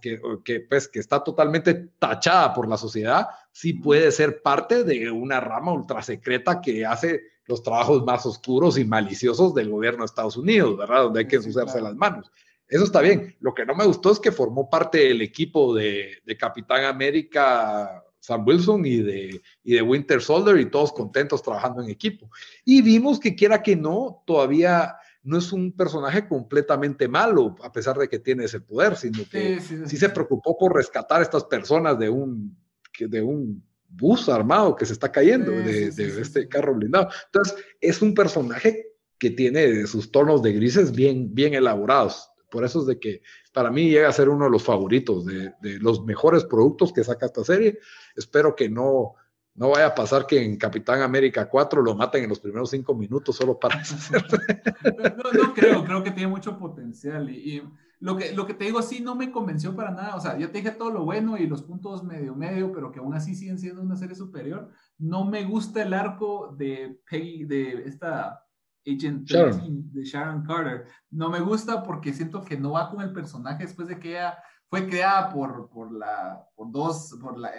[0.00, 5.10] que, que, pues, que está totalmente tachada por la sociedad, sí puede ser parte de
[5.10, 10.06] una rama ultra secreta que hace los trabajos más oscuros y maliciosos del gobierno de
[10.06, 11.04] Estados Unidos, ¿verdad?
[11.04, 12.30] Donde hay que ensuciarse las manos.
[12.72, 13.36] Eso está bien.
[13.40, 18.02] Lo que no me gustó es que formó parte del equipo de, de Capitán América
[18.18, 22.30] Sam Wilson y de, y de Winter Soldier y todos contentos trabajando en equipo.
[22.64, 27.98] Y vimos que quiera que no, todavía no es un personaje completamente malo, a pesar
[27.98, 31.98] de que tiene ese poder, sino que sí, se preocupó por rescatar a estas personas
[31.98, 32.56] de un,
[32.98, 37.10] de un bus armado que se está cayendo, de, este carro blindado.
[37.26, 38.86] Entonces, es un personaje
[39.18, 42.31] que tiene sus tonos de grises bien, bien elaborados.
[42.52, 43.22] Por eso es de que
[43.54, 47.02] para mí llega a ser uno de los favoritos, de, de los mejores productos que
[47.02, 47.78] saca esta serie.
[48.14, 49.14] Espero que no,
[49.54, 52.94] no vaya a pasar que en Capitán América 4 lo maten en los primeros cinco
[52.94, 53.82] minutos solo para
[55.16, 57.30] no, no creo, creo que tiene mucho potencial.
[57.30, 57.62] Y,
[58.00, 60.16] lo, que, lo que te digo, sí, no me convenció para nada.
[60.16, 62.98] O sea, yo te dije todo lo bueno y los puntos medio medio, pero que
[62.98, 64.70] aún así siguen siendo una serie superior.
[64.98, 68.44] No me gusta el arco de Peggy, de esta
[68.86, 70.86] agent de Sharon Carter.
[71.10, 74.38] No me gusta porque siento que no va con el personaje después de que ella
[74.68, 77.50] fue creada por, por, la, por dos, por la,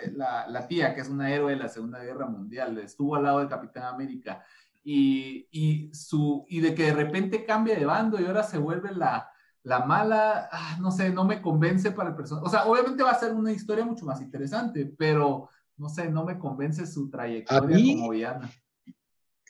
[0.48, 3.50] la, tía, que es una héroe de la Segunda Guerra Mundial, estuvo al lado del
[3.50, 4.44] Capitán América,
[4.84, 8.92] y, y, su, y de que de repente cambia de bando y ahora se vuelve
[8.94, 9.30] la,
[9.62, 12.48] la mala, ah, no sé, no me convence para el personaje.
[12.48, 16.26] O sea, obviamente va a ser una historia mucho más interesante, pero no sé, no
[16.26, 18.50] me convence su trayectoria como villana.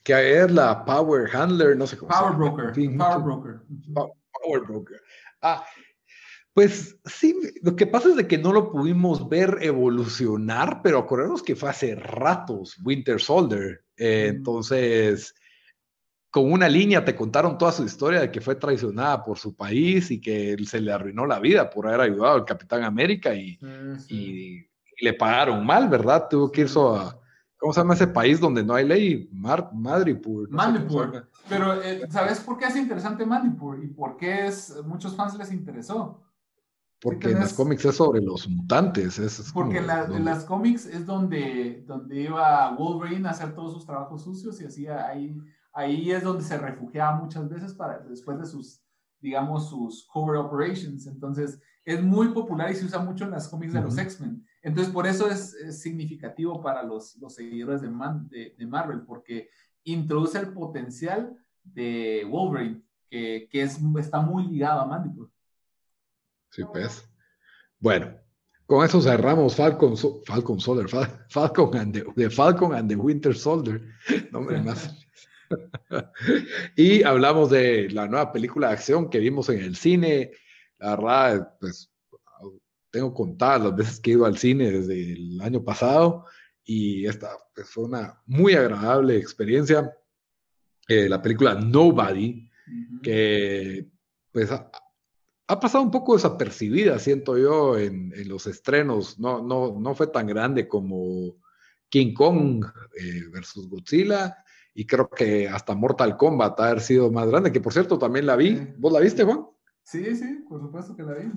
[0.04, 2.98] Que es la Power Handler, no sé cómo Power Broker.
[2.98, 3.62] Power Broker.
[3.94, 5.02] Power Broker.
[5.42, 5.66] Ah,
[6.54, 11.42] pues sí, lo que pasa es de que no lo pudimos ver evolucionar, pero acordemos
[11.42, 13.84] que fue hace ratos Winter Soldier.
[13.98, 15.34] Eh, entonces,
[16.30, 20.12] con una línea te contaron toda su historia de que fue traicionada por su país
[20.12, 23.58] y que se le arruinó la vida por haber ayudado al Capitán América y,
[24.10, 24.68] y,
[25.02, 26.28] le pagaron mal, ¿verdad?
[26.30, 27.18] Tuvo que irse a,
[27.64, 29.30] ¿cómo se llama ese país donde no hay ley?
[29.32, 30.50] Mar Madripur.
[30.50, 31.30] Madripur.
[31.48, 35.50] Pero, eh, ¿sabes por qué es interesante Madripur y por qué es, muchos fans les
[35.50, 36.22] interesó?
[37.00, 39.18] Porque en las cómics es sobre los mutantes.
[39.18, 44.26] Es, porque en, las cómics es donde, donde iba Wolverine a hacer todos sus trabajos
[44.26, 45.38] sucios y hacía ahí,
[45.72, 48.82] ahí es donde se refugiaba muchas veces para, después de sus,
[49.22, 51.08] digamos, sus cover operations.
[51.08, 54.46] Entonces, es muy popular y se usa mucho en las cómics de los X-Men.
[54.64, 59.50] Entonces, por eso es, significativo para los, seguidores de, Marvel, porque
[59.84, 65.28] introduce el potencial de Wolverine, que, que es, está muy ligado a Mandible.
[66.50, 67.08] Sí, pues.
[67.80, 68.16] Bueno,
[68.66, 69.96] con eso cerramos Falcon,
[70.26, 70.88] Falcon Soldier,
[71.30, 73.82] Falcon and the, Falcon and the Winter Soldier.
[74.32, 74.96] Nombre más.
[76.76, 80.32] y hablamos de la nueva película de acción que vimos en el cine.
[80.80, 81.93] La verdad, pues
[82.94, 86.28] tengo contadas las veces que he ido al cine desde el año pasado
[86.64, 89.92] y esta pues, fue una muy agradable experiencia.
[90.88, 92.48] Eh, la película Nobody,
[93.02, 93.90] que
[94.32, 99.18] pues ha pasado un poco desapercibida, siento yo, en, los estrenos.
[99.18, 101.38] No, no, no fue tan grande como
[101.90, 102.64] King Kong
[102.96, 104.38] eh, versus Godzilla.
[104.76, 108.36] Y creo que hasta Mortal Kombat ha sido más grande, que por cierto también la
[108.36, 108.56] vi.
[108.78, 109.48] ¿Vos la viste, Juan?
[109.84, 111.32] Sí, sí, por supuesto que la vi.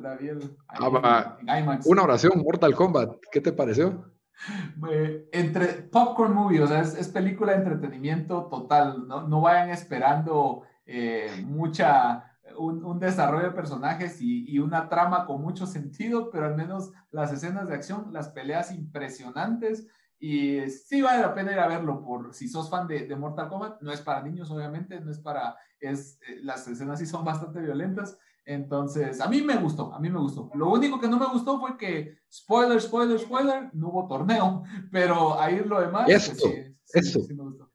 [0.00, 1.38] La, vi el, ah,
[1.84, 3.16] Una oración, Mortal Kombat.
[3.30, 4.12] ¿Qué te pareció?
[5.32, 9.06] entre popcorn movie, o sea, es, película de entretenimiento total.
[9.06, 15.66] No, no vayan esperando eh, mucha un, desarrollo de personajes y, una trama con mucho
[15.66, 19.86] sentido, pero al menos las escenas de acción, las peleas impresionantes.
[20.20, 23.80] Y sí vale la pena ir a verlo por si sos fan de, Mortal Kombat.
[23.82, 25.56] No es para niños, obviamente, no es para.
[25.78, 28.18] Es, eh, las escenas sí son bastante violentas.
[28.44, 30.50] Entonces, a mí me gustó, a mí me gustó.
[30.54, 35.38] Lo único que no me gustó fue que, spoiler, spoiler, spoiler, no hubo torneo, pero
[35.38, 36.06] ahí lo demás.
[36.06, 36.48] Pues eso,
[36.94, 37.20] eso.
[37.20, 37.67] Sí me gustó.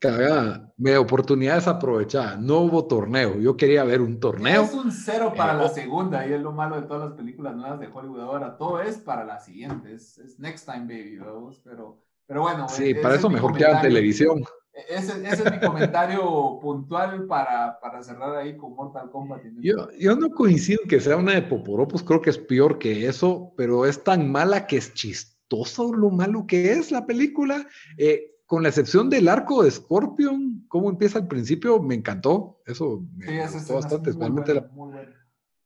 [0.00, 0.72] Cagada.
[0.76, 2.36] Mi oportunidad aprovechada.
[2.36, 3.38] No hubo torneo.
[3.38, 4.62] Yo quería ver un torneo.
[4.62, 7.78] Es un cero para la segunda y es lo malo de todas las películas nuevas
[7.78, 8.56] de Hollywood ahora.
[8.56, 9.92] Todo es para la siguiente.
[9.94, 11.18] Es, next time, baby.
[11.62, 12.68] Pero, pero bueno.
[12.68, 14.42] Sí, para eso mejor que hagan televisión.
[14.88, 19.42] Ese, ese, es mi comentario puntual para, para, cerrar ahí con Mortal Kombat.
[19.60, 23.52] Yo, yo no coincido que sea una de Poporopos, creo que es peor que eso,
[23.58, 27.66] pero es tan mala que es chistoso lo malo que es la película.
[27.98, 32.60] Eh, con la excepción del arco de Scorpion, cómo empieza al principio, me encantó.
[32.66, 34.10] Eso me gustó bastante.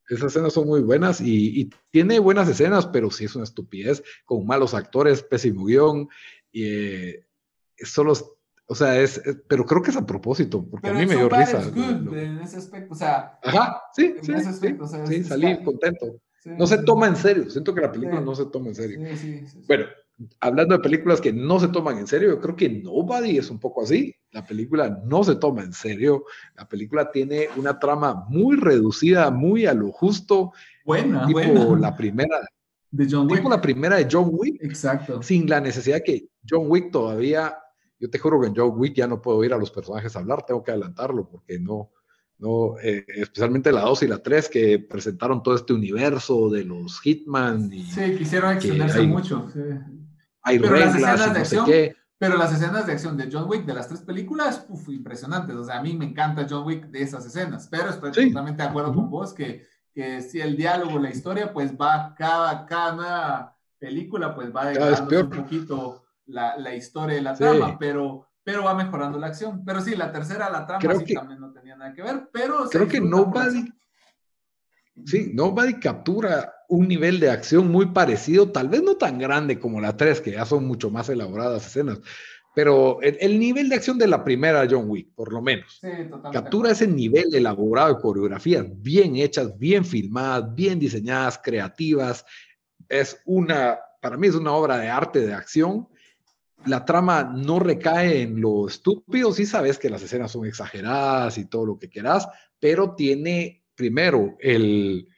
[0.07, 4.03] Esas escenas son muy buenas y, y, tiene buenas escenas, pero sí es una estupidez,
[4.27, 6.11] con malos actores, pésimo guion.
[6.53, 7.27] Y, eh,
[7.79, 8.13] solo
[8.67, 9.19] o sea, es,
[9.49, 11.63] pero creo que es a propósito, porque a mí me dio risa.
[11.63, 13.39] en ese aspecto, o sea.
[13.45, 14.35] Ajá, sí, sí,
[15.07, 16.21] sí, salí contento.
[16.45, 19.01] no se toma en serio, siento que la película no se toma en serio.
[19.67, 19.87] Bueno,
[20.41, 23.59] hablando de películas que no se toman en serio, yo creo que Nobody es un
[23.59, 24.15] poco así.
[24.31, 26.25] La película no se toma en serio.
[26.57, 30.53] La película tiene una trama muy reducida, muy a lo justo.
[30.85, 31.79] Buena, tipo buena.
[31.79, 32.41] la primera.
[32.91, 33.37] De John Wick.
[33.37, 34.63] Tipo la primera de John Wick.
[34.63, 35.23] Exacto.
[35.23, 37.57] Sin la necesidad que John Wick todavía
[38.05, 40.45] yo te juro que en John Wick ya no puedo oír a los personajes hablar,
[40.45, 41.91] tengo que adelantarlo porque no,
[42.39, 47.01] no, eh, especialmente la 2 y la 3 que presentaron todo este universo de los
[47.01, 47.73] Hitman.
[47.73, 49.51] Y sí, quisieron extenderse mucho.
[50.43, 51.67] Hay pero reglas, las escenas de acción,
[52.19, 55.57] Pero las escenas de acción de John Wick de las tres películas, uf, impresionantes.
[55.57, 58.69] O sea, a mí me encanta John Wick de esas escenas, pero estoy totalmente de
[58.69, 63.57] acuerdo con vos que, que si el diálogo, la historia, pues va cada, cada nueva
[63.79, 68.75] película, pues va degradando un poquito la, la historia y la trama, pero, pero va
[68.75, 69.65] mejorando la acción.
[69.65, 71.41] Pero sí, la tercera, la trama, sí, también
[71.85, 72.69] nada que ver, pero...
[72.71, 73.73] Creo que Nobody...
[75.05, 79.81] Sí, Nobody captura un nivel de acción muy parecido, tal vez no tan grande como
[79.81, 82.01] la 3, que ya son mucho más elaboradas escenas,
[82.55, 85.81] pero el, nivel de acción de la primera John Wick, por lo menos.
[85.81, 85.89] Sí,
[86.33, 92.25] captura ese nivel elaborado de coreografías bien hechas, bien filmadas, bien diseñadas, creativas.
[92.89, 95.89] Es una, para mí es una obra de arte de acción
[96.67, 101.47] la trama no recae en lo estúpido, sí sabes que las escenas son exageradas y
[101.47, 105.09] todo lo que quieras, pero tiene primero el,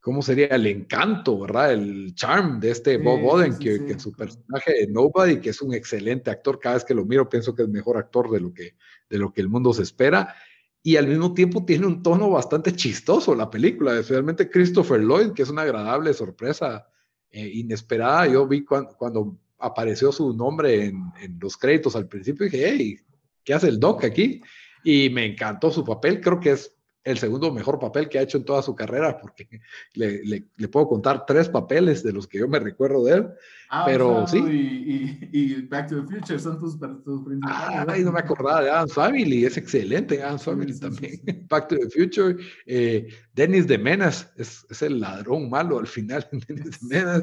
[0.00, 0.46] ¿cómo sería?
[0.46, 1.72] El encanto, ¿verdad?
[1.72, 5.74] El charm de este Bob Oden, que, que, su personaje de Nobody, que es un
[5.74, 8.76] excelente actor, cada vez que lo miro pienso que es mejor actor de lo que,
[9.08, 10.34] de lo que el mundo se espera.
[10.82, 15.42] Y al mismo tiempo tiene un tono bastante chistoso la película, especialmente Christopher Lloyd, que
[15.42, 16.88] es una agradable sorpresa
[17.30, 18.26] eh, inesperada.
[18.28, 22.98] Yo vi cuando, cuando apareció su nombre en, los créditos al principio dije, hey,
[23.44, 24.40] ¿qué hace el Doc aquí?
[24.84, 26.77] Y me encantó su papel, creo que es
[27.08, 29.48] el segundo mejor papel que ha hecho en toda su carrera, porque
[29.94, 33.28] le, le, puedo contar tres papeles de los que yo me recuerdo de él.
[33.70, 34.38] Ah, pero sí.
[34.38, 37.88] Y, y, Back to the Future son tus, tus principales.
[37.88, 41.20] Ay, no me acordaba de Adam's Family, es excelente Adam's Family también.
[41.48, 42.36] Back to the Future.
[42.66, 47.22] Eh, Dennis de Menas es, es, el ladrón malo al final, Dennis de Menas.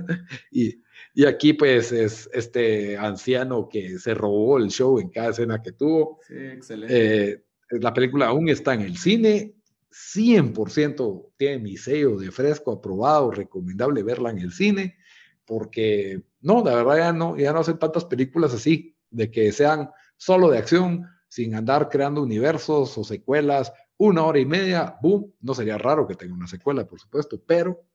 [0.51, 0.81] Y,
[1.13, 5.71] y aquí pues es este anciano que se robó el show en cada escena que
[5.71, 6.19] tuvo.
[6.27, 7.31] Sí, excelente.
[7.31, 9.54] Eh, la película aún está en el cine,
[9.95, 14.97] 100% tiene mi sello de fresco aprobado, recomendable verla en el cine,
[15.45, 19.89] porque no, de verdad ya no, ya no hacen tantas películas así, de que sean
[20.17, 25.53] solo de acción, sin andar creando universos o secuelas, una hora y media, boom, no
[25.53, 27.85] sería raro que tenga una secuela, por supuesto, pero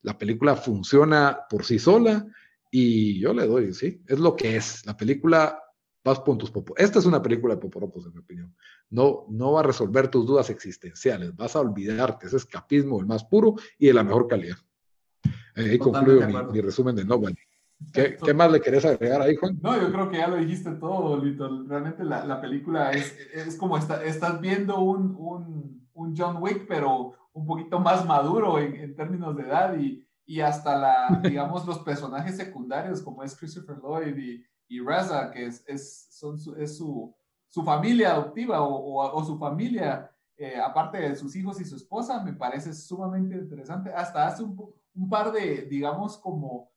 [0.00, 2.26] la película funciona por sí sola
[2.70, 4.86] y yo le doy, sí, es lo que es.
[4.86, 5.62] La película,
[6.04, 6.74] vas puntos popo.
[6.76, 8.54] Esta es una película de poporopos, en mi opinión.
[8.88, 11.36] No, no va a resolver tus dudas existenciales.
[11.36, 14.56] Vas a olvidarte ese escapismo, el más puro y de la mejor calidad.
[15.54, 17.34] ahí concluyo mi, resumen de Nobody.
[17.92, 19.58] ¿Qué, ¿Qué, más le querés agregar ahí, Juan?
[19.62, 21.64] No, yo creo que ya lo dijiste todo, Lito.
[21.66, 26.66] Realmente la, la película es, es como está, estás viendo un, un, un, John Wick,
[26.68, 31.66] pero un poquito más maduro en, en términos de edad y, y hasta la, digamos,
[31.66, 36.54] los personajes secundarios como es Christopher Lloyd y, y Raza, que es, es, son su,
[36.54, 37.14] es su,
[37.48, 42.22] su familia adoptiva o, o, su familia, eh, aparte de sus hijos y su esposa,
[42.22, 43.90] me parece sumamente interesante.
[43.92, 44.56] Hasta hace un,
[44.94, 46.70] un par de, digamos, como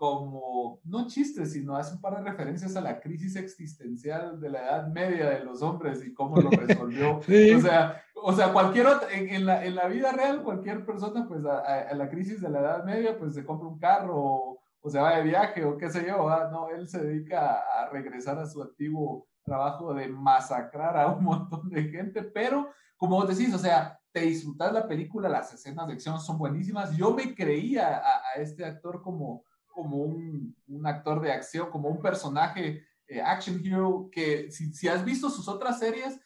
[0.00, 4.62] como, no chistes, sino hace un par de referencias a la crisis existencial de la
[4.62, 7.18] Edad Media de los hombres y cómo lo resolvió.
[7.56, 11.44] O sea, o sea cualquier otra, en, la, en, la, vida real, cualquier persona, pues
[11.44, 14.98] a, la crisis de la Edad Media, pues se compra un carro o, o se
[14.98, 16.18] va de viaje o qué sé yo.
[16.50, 21.68] No, él se dedica a, regresar a su antiguo trabajo de masacrar a un montón
[21.68, 25.94] de gente, pero como vos decís, o sea, te disfrutas la película, las escenas de
[25.94, 26.96] acción son buenísimas.
[26.96, 31.88] Yo me creía a, a este actor como como un, un, actor de acción, como
[31.88, 36.20] un personaje eh, action hero, que si, si, has visto sus otras series,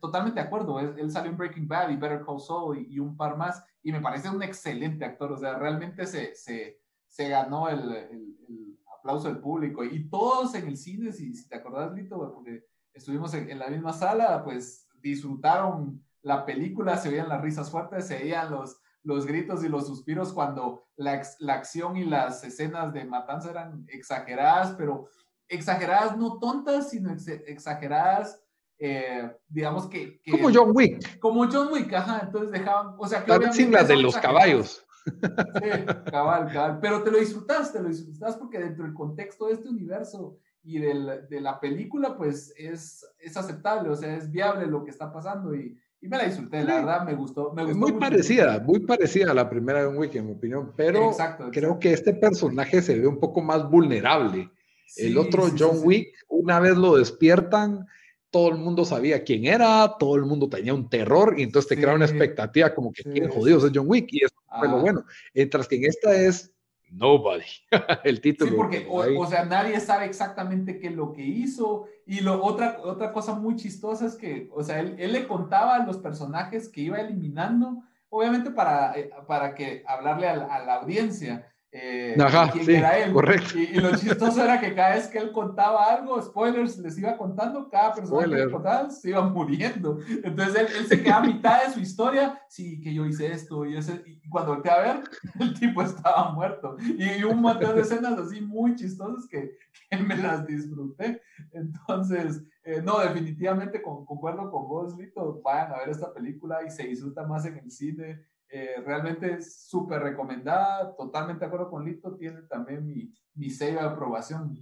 [0.00, 3.36] totalmente de acuerdo, él, salió en Breaking Bad y Better Call Saul y, un par
[3.36, 6.78] más, y me parece un excelente actor, o sea, realmente se, se,
[7.14, 11.56] se ganó el, el, aplauso del público, y todos en el cine, si, si te
[11.56, 17.28] acordás, Lito, porque estuvimos en, en la misma sala, pues disfrutaron la película, se oían
[17.28, 21.96] las risas fuertes, se oían los, los gritos y los suspiros cuando la, la, acción
[21.96, 25.06] y las escenas de matanza eran exageradas, pero
[25.46, 27.14] exageradas no tontas, sino
[27.46, 28.42] exageradas,
[28.78, 31.20] eh, digamos que, Como John Wick.
[31.20, 33.52] Como John Wick, ajá, entonces dejaban, o sea, que...
[33.52, 34.83] Sin las de los caballos.
[35.04, 39.54] Sí, cabal, cabal, pero te lo disfrutaste, te lo disfrutaste porque dentro del contexto de
[39.54, 44.66] este universo y del, de la película, pues es, es aceptable, o sea, es viable
[44.66, 47.54] lo que está pasando y y me la disfruté, la verdad, me gustó.
[47.54, 50.74] Me gustó muy parecida, muy parecida a la primera de un Week, en mi opinión,
[50.76, 51.16] pero
[51.50, 54.50] creo que este personaje se ve un poco más vulnerable.
[54.98, 57.86] el otro, John Wick, una vez lo despiertan,
[58.34, 61.76] todo el mundo sabía quién era, todo el mundo tenía un terror, y entonces te
[61.80, 65.04] crea una expectativa como que quién jodido es John Wick, y eso fue lo bueno.
[65.32, 66.52] Mientras que en esta es
[66.90, 67.44] Nobody,
[68.02, 68.50] el título.
[68.50, 71.86] Sí, porque, o, sea, nadie sabe exactamente qué es lo que hizo.
[72.06, 75.76] Y lo, otra, otra cosa muy chistosa es que, o sea, él, él le contaba
[75.76, 81.53] a los personajes que iba eliminando, obviamente para, eh, para que hablarle a la audiencia.
[81.76, 83.58] Eh, Ajá, sí, correcto.
[83.58, 87.68] Y, lo chistoso era que cada vez que él contaba algo, spoilers, les iba contando,
[87.68, 89.98] cada persona que contaba se iba muriendo.
[90.22, 93.66] Entonces él, él, se queda a mitad de su historia, sí, que yo hice esto,
[93.66, 95.00] y, ese, y cuando volteé a ver,
[95.40, 96.76] el tipo estaba muerto.
[96.96, 99.56] Y, un montón de escenas así muy chistosas que,
[99.90, 101.22] que me las disfruté.
[101.50, 106.84] Entonces, eh, no, definitivamente concuerdo con vos, Lito, vayan a ver esta película y se
[106.84, 112.14] disfruta más en el cine eh, realmente es súper recomendada, totalmente de acuerdo con Lito,
[112.16, 114.56] tiene también mi, mi sello de aprobación.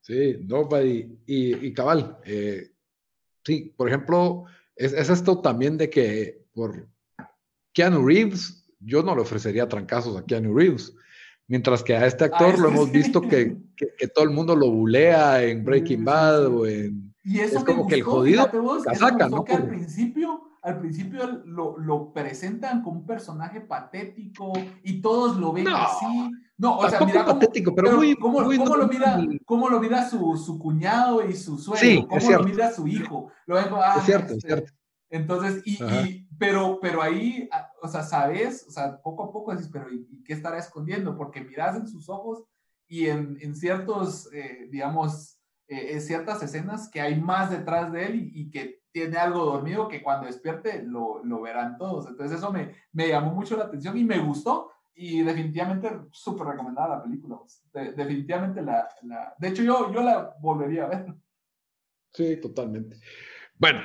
[0.00, 2.18] Sí, Nobody y, y cabal.
[2.24, 2.70] Eh,
[3.44, 6.88] sí, por ejemplo, es, es, esto también de que por
[7.74, 10.94] Keanu Reeves, yo no le ofrecería trancazos a Keanu Reeves.
[11.46, 15.42] Mientras que a este actor lo hemos visto que, que, todo el mundo lo bulea
[15.44, 17.14] en Breaking Bad o en...
[17.24, 18.50] Y eso es como que el jodido
[18.84, 19.44] casaca, ¿no?
[19.44, 24.52] Que al principio al principio lo, lo, presentan como un personaje patético
[24.82, 26.30] y todos lo ven así.
[26.56, 30.08] No, o sea, mira cómo, patético, pero, muy, cómo, cómo lo mira, cómo lo mira
[30.08, 33.30] su, su, cuñado y su suegro, sí, cómo lo mira su hijo.
[33.46, 34.48] Lo ven ah, es cierto, es este".
[34.48, 34.72] cierto.
[35.10, 39.52] Entonces, y, y, pero, pero ahí, ah, o sea, sabes, o sea, poco a poco
[39.52, 41.16] dices, pero ¿y, qué estará escondiendo?
[41.16, 42.44] Porque miras en sus ojos
[42.88, 48.06] y en, en ciertos, eh, digamos, eh, en ciertas escenas que hay más detrás de
[48.06, 52.08] él y, y que tiene algo dormido que cuando despierte lo, lo verán todos.
[52.08, 56.96] Entonces eso me, me, llamó mucho la atención y me gustó y definitivamente súper recomendada
[56.96, 57.38] la película.
[57.72, 61.06] Definitivamente la, la, De hecho yo, yo la volvería a ver.
[62.12, 62.96] Sí, totalmente.
[63.56, 63.80] Bueno,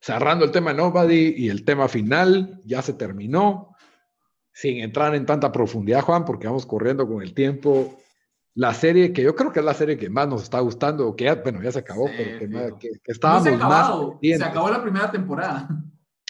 [0.00, 3.70] cerrando el tema de Nobody y el tema final, ya se terminó.
[4.52, 7.98] Sin entrar en tanta profundidad, Juan, porque vamos corriendo con el tiempo
[8.54, 11.24] la serie que yo creo que es la serie que más nos está gustando, que
[11.24, 13.90] ya, bueno, ya se acabó, pero que, que, estábamos se más.
[14.22, 15.68] Se acabó la primera temporada.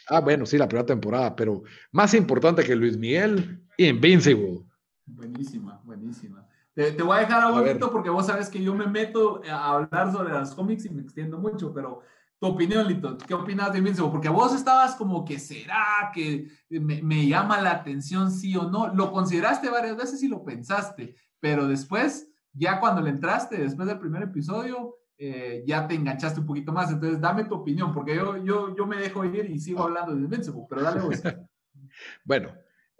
[0.08, 1.62] Ah, bueno, sí, la primera temporada, pero
[1.92, 4.62] más importante que Luis Miguel, Invincible.
[5.06, 6.46] Buenísima, buenísima.
[6.74, 10.12] Te, voy a dejar a bonito porque vos sabes que yo me meto a hablar
[10.12, 12.00] sobre las cómics y me extiendo mucho, pero
[12.40, 14.10] tu opinión, Lito, ¿qué opinas de Invincible?
[14.10, 18.92] Porque vos estabas como que será que me, me llama la atención sí o no.
[18.92, 23.98] Lo consideraste varias veces y lo pensaste pero después, ya cuando le entraste, después del
[23.98, 26.90] primer episodio, eh, ya te enganchaste un poquito más.
[26.90, 30.22] Entonces, dame tu opinión, porque yo, yo, yo me dejo ir y sigo hablando de
[30.22, 31.20] Invincible, pero dale vos.
[32.24, 32.54] bueno,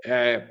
[0.05, 0.47] eh,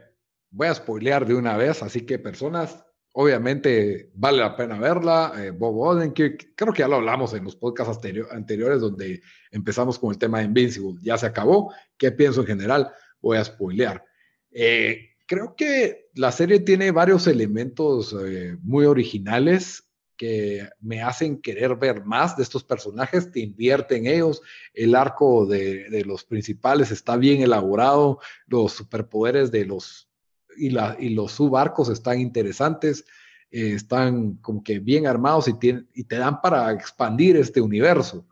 [0.50, 5.32] voy a spoilear de una vez, así que personas, obviamente vale la pena verla.
[5.38, 9.22] Eh, Bob Odenkirk, creo que ya lo hablamos en los podcasts anteriores donde
[9.52, 11.00] empezamos con el tema de Invincible.
[11.04, 11.72] Ya se acabó.
[11.96, 12.92] ¿Qué pienso en general?
[13.22, 14.04] Voy a spoilear.
[14.50, 19.84] Eh, creo que la serie tiene varios elementos eh, muy originales
[20.16, 24.44] que me hacen querer ver más de estos personajes, te invierte en ellos,
[24.76, 30.08] el arco de, los principales está bien elaborado, los superpoderes de los
[30.56, 33.04] y, los subarcos están interesantes,
[33.50, 35.54] eh, están como que bien armados y,
[35.96, 38.28] y te dan para expandir este universo.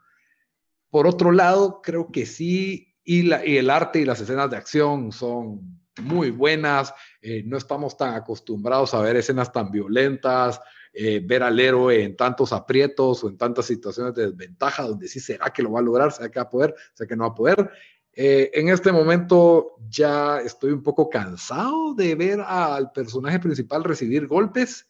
[0.92, 5.12] Por otro lado, creo que sí, y, y el arte y las escenas de acción
[5.12, 10.60] son muy buenas, eh, no estamos tan acostumbrados a ver escenas tan violentas,
[10.94, 15.20] eh, ver al héroe en tantos aprietos o en tantas situaciones de desventaja, donde sí
[15.20, 17.30] será que lo va a lograr, será que va a poder, será que no va
[17.30, 17.72] a poder.
[18.14, 24.28] Eh, en este momento ya estoy un poco cansado de ver al personaje principal recibir
[24.28, 24.86] golpes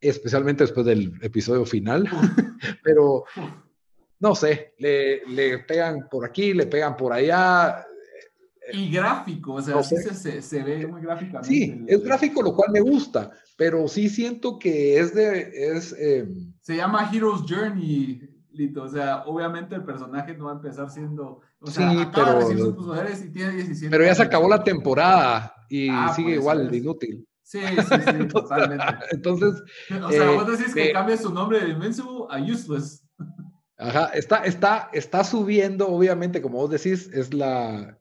[0.00, 2.08] especialmente después del episodio final,
[2.82, 3.24] pero
[4.20, 7.84] no sé, le, le, pegan por aquí, le pegan por allá.
[8.72, 11.48] Y gráfico, o sea, se, se, ve muy gráficamente.
[11.48, 15.50] Sí, es gráfico, lo cual me gusta, pero sí siento que es de...
[15.54, 20.56] Es, em, se llama Hero's Journey, Lito, o sea, obviamente el personaje no va a
[20.56, 21.40] empezar siendo...
[21.58, 25.54] O sea, sí, pero, sus poderes y tiene 17 Pero ya se acabó la temporada
[25.68, 27.26] y ah, sigue igual de inútil.
[27.46, 28.84] Sí, sí, sí, totalmente.
[29.12, 29.62] Entonces.
[30.02, 33.04] O sea, vos decís que cambia su nombre de Invincible a Useless.
[33.78, 37.95] Ajá, está, está, está subiendo, obviamente, como vos decís, es la.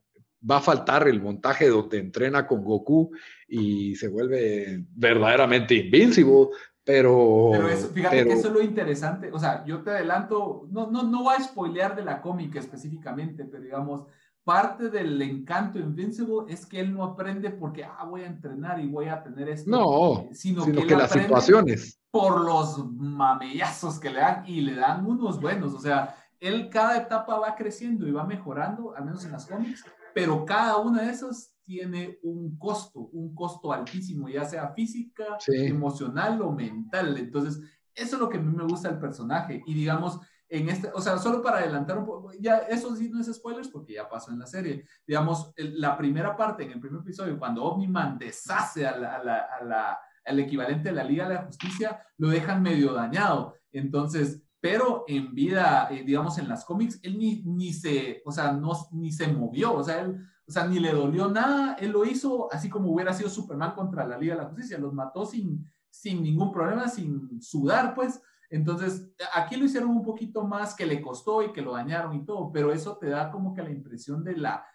[0.49, 3.11] Va a faltar el montaje donde entrena con Goku
[3.47, 6.49] y se vuelve verdaderamente Invincible,
[6.83, 7.49] pero.
[7.51, 9.31] Pero eso, fíjate que eso es lo interesante.
[9.31, 13.43] O sea, yo te adelanto, no, no, no voy a spoilear de la cómica específicamente,
[13.45, 14.03] pero digamos,
[14.45, 18.87] parte del encanto Invincible es que él no aprende porque, ah, voy a entrenar y
[18.87, 19.69] voy a tener esto.
[19.69, 21.99] No, sino, que, las situaciones.
[22.11, 25.73] Por los mamellazos que le dan y le dan unos buenos.
[25.73, 29.83] O sea, él cada etapa va creciendo y va mejorando, al menos en las cómics,
[30.15, 36.41] pero cada una de esas tiene un costo, un costo altísimo, ya sea física, emocional
[36.41, 37.17] o mental.
[37.17, 37.61] Entonces,
[37.93, 39.61] eso es lo que a mí me gusta del personaje.
[39.65, 43.19] Y digamos, en este, o sea, solo para adelantar un poco, ya eso sí no
[43.19, 44.85] es spoilers porque ya pasó en la serie.
[45.05, 49.37] Digamos, la primera parte, en el primer episodio, cuando Omni-Man deshace a la, a la,
[49.39, 53.55] a la, al equivalente de la Liga de la Justicia, lo dejan medio dañado.
[53.73, 58.51] Entonces, pero en vida, eh, digamos, en las cómics, él ni, ni se, o sea,
[58.51, 62.03] no, ni se movió, o sea, él, o sea, ni le dolió nada, él lo
[62.03, 65.71] hizo así como hubiera sido Superman contra la Liga de la Justicia, los mató sin,
[65.91, 68.19] sin ningún problema, sin sudar, pues.
[68.49, 72.25] Entonces, aquí lo hicieron un poquito más que le costó y que lo dañaron y
[72.25, 74.65] todo, pero eso te da como que la impresión de la,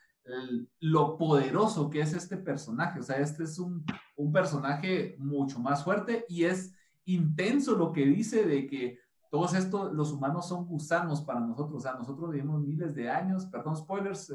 [0.78, 3.01] lo poderoso que es este personaje.
[3.01, 3.84] O sea, este es un,
[4.14, 6.76] un personaje mucho más fuerte y es
[7.07, 9.01] intenso lo que dice de que
[9.31, 11.76] todos estos, los humanos son gusanos para nosotros.
[11.76, 14.35] O sea, nosotros vivimos miles de años, perdón, spoilers,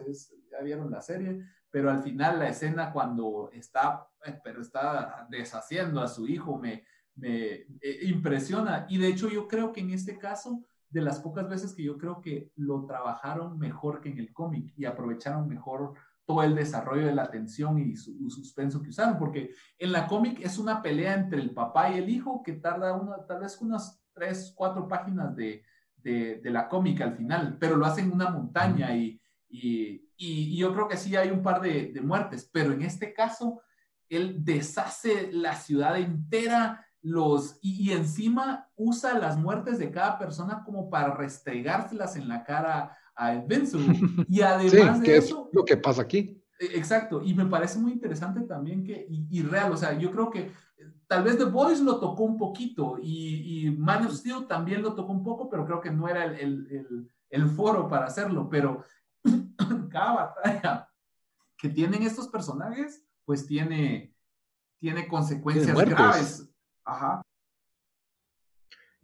[0.50, 6.02] ya vieron la serie, pero al final la escena cuando está, eh, pero está deshaciendo
[6.02, 6.86] a su hijo, me,
[7.16, 8.86] me eh, impresiona.
[8.90, 11.98] Y de hecho yo creo que en este caso, de las pocas veces que yo
[11.98, 15.94] creo que lo trabajaron mejor que en el cómic y aprovecharon mejor
[16.26, 20.40] todo el desarrollo de la tensión y su, suspenso que usaron, porque en la cómic
[20.42, 24.02] es una pelea entre el papá y el hijo que tarda una, tal vez unas
[24.16, 25.64] tres, cuatro páginas de,
[26.02, 30.74] de, la cómica al final, pero lo hacen en una montaña y, y, y, yo
[30.74, 33.62] creo que sí hay un par de, de muertes, pero en este caso
[34.10, 40.90] él deshace la ciudad entera, los, y, encima usa las muertes de cada persona como
[40.90, 43.96] para restregárselas en la cara a Invincible.
[44.28, 45.48] Y además de eso...
[45.50, 46.42] Es lo que pasa aquí.
[46.60, 50.32] E, exacto, y me parece muy interesante también que, y, real, o sea, yo creo
[50.32, 50.52] que
[51.08, 54.94] tal vez The Voice lo tocó un poquito y, y Man of Steel también lo
[54.94, 58.84] tocó un poco, pero creo que no era el, el, el foro para hacerlo, pero
[59.90, 60.90] cada batalla
[61.58, 64.14] que tienen estos personajes, pues tiene,
[64.80, 66.50] tiene consecuencias graves.
[66.84, 67.22] Ajá.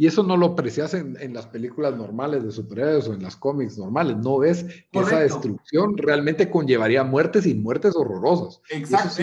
[0.02, 3.36] Y eso no lo aprecias en, en, las películas normales de superhéroes o en las
[3.36, 4.18] cómics normales.
[4.18, 8.64] No ves que esa destrucción realmente conllevaría muertes y muertes horrorosas.
[8.72, 9.22] Exacto.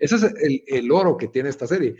[0.00, 1.94] Eso Ese es el, el, oro que tiene esta serie.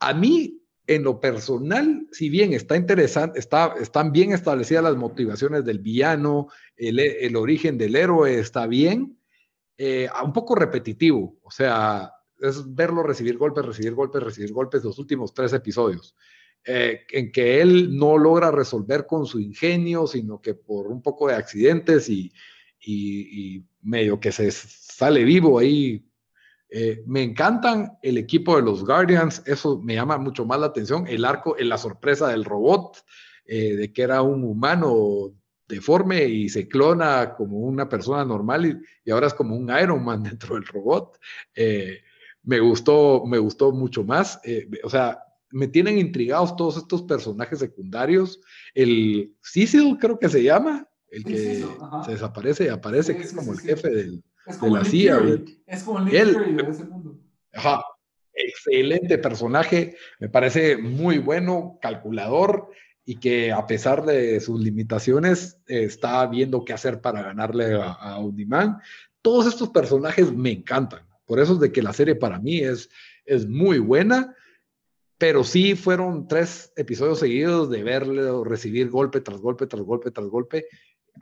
[0.00, 5.64] A mí, en lo personal, si bien está interesante, está, están bien establecidas las motivaciones
[5.64, 9.18] del villano, el, el origen del héroe está bien,
[9.78, 11.38] eh, un poco repetitivo.
[11.42, 16.14] O sea, es verlo recibir golpes, recibir golpes, recibir golpes los últimos tres episodios,
[16.66, 21.28] eh, en que él no logra resolver con su ingenio, sino que por un poco
[21.28, 22.32] de accidentes y,
[23.82, 26.06] medio que se sale vivo ahí.
[26.70, 31.06] Eh, me encantan el equipo de los Guardians, eso me llama mucho más la atención,
[31.06, 33.04] el arco, en la sorpresa del robot,
[33.44, 35.34] eh, de que era un humano
[35.68, 40.02] deforme y se clona como una persona normal y, y, ahora es como un Iron
[40.02, 41.18] Man dentro del robot.
[42.42, 44.40] Me gustó, me gustó mucho más.
[44.82, 45.24] O sea,
[45.54, 48.40] me tienen intrigados todos estos personajes secundarios.
[48.74, 51.64] El Cecil, creo que se llama, el que
[52.04, 54.24] se desaparece y aparece, que es como el jefe del,
[54.60, 55.20] de la CIA.
[55.64, 57.20] Es como el Él, de ese mundo.
[57.52, 57.84] Ajá,
[58.32, 62.70] excelente personaje, me parece muy bueno, calculador
[63.04, 68.18] y que a pesar de sus limitaciones está viendo qué hacer para ganarle a, a
[68.18, 68.78] Uniman.
[69.22, 71.06] Todos estos personajes me encantan.
[71.26, 72.90] Por eso es de que la serie para mí es,
[73.24, 74.34] es muy buena,
[75.24, 80.10] pero sí fueron tres episodios seguidos de verle o recibir golpe tras golpe, tras golpe,
[80.10, 80.66] tras golpe,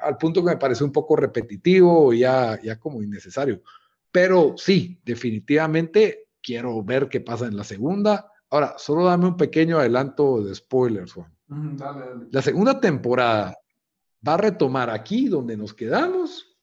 [0.01, 3.63] al punto que me pareció un poco repetitivo, ya, ya como innecesario.
[4.11, 8.29] Pero sí, definitivamente quiero ver qué pasa en la segunda.
[8.51, 11.33] Ahora, solo dame un pequeño adelanto de spoilers, Juan.
[12.33, 13.57] La segunda temporada
[14.27, 16.59] va a retomar aquí donde nos quedamos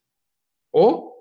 [0.71, 1.18] o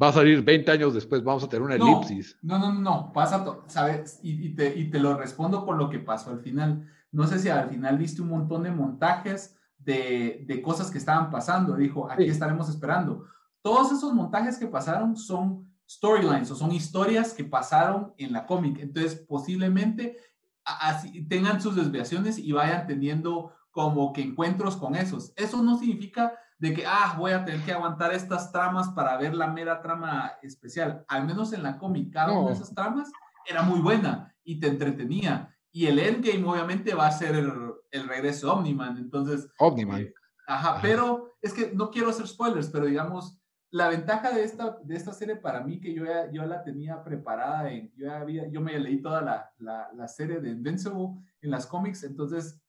[0.00, 2.36] va a salir 20 años después, vamos a tener una elipsis.
[2.42, 4.20] No, no, no, no, pasa, ¿sabes?
[4.22, 6.88] Y, te, y te lo respondo con lo que pasó al final.
[7.12, 11.30] No sé si al final viste un montón de montajes de, de cosas que estaban
[11.30, 11.76] pasando.
[11.76, 13.26] Dijo, aquí estaremos esperando.
[13.62, 18.78] Todos esos montajes que pasaron son storylines o son historias que pasaron en la cómic.
[18.80, 20.16] Entonces, posiblemente
[20.64, 25.32] así, tengan sus desviaciones y vayan teniendo como que encuentros con esos.
[25.36, 29.34] Eso no significa de que, ah, voy a tener que aguantar estas tramas para ver
[29.34, 31.04] la mera trama especial.
[31.08, 33.10] Al menos en la cómic, cada una de esas tramas
[33.46, 35.56] era muy buena y te entretenía.
[35.72, 38.98] Y el endgame obviamente va a ser el, regreso de Omniman.
[38.98, 39.48] Entonces...
[39.58, 40.02] Omniman.
[40.02, 40.14] Eh,
[40.46, 43.40] ajá, pero es que no quiero hacer spoilers, pero digamos,
[43.70, 47.70] la ventaja de esta, de esta serie para mí, que yo, yo la tenía preparada,
[47.70, 49.50] en, yo, había, yo me leí toda la,
[49.94, 52.60] la, serie de Invincible en las cómics, entonces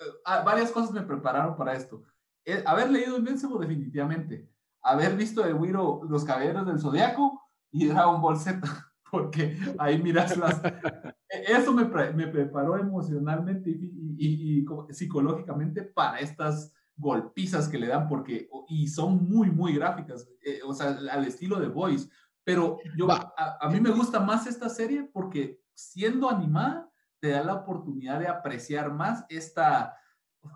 [0.00, 2.02] eh, ah, varias cosas me prepararon para esto.
[2.48, 4.50] Eh, haber leído Invincible definitivamente,
[4.82, 8.62] haber visto de Wiro Los Caballeros del Zodiaco y Dragon Ball Z,
[9.10, 10.60] porque ahí miras las...
[11.30, 11.84] E, eso me,
[12.14, 18.88] me preparó emocionalmente y, y, y psicológicamente para estas golpizas que le dan porque, y
[18.88, 22.08] son muy, muy gráficas, eh, o sea, al estilo de Boys.
[22.44, 26.90] Pero yo, a, mí me gusta más esta serie porque siendo animada,
[27.20, 29.94] te da la oportunidad de apreciar más esta,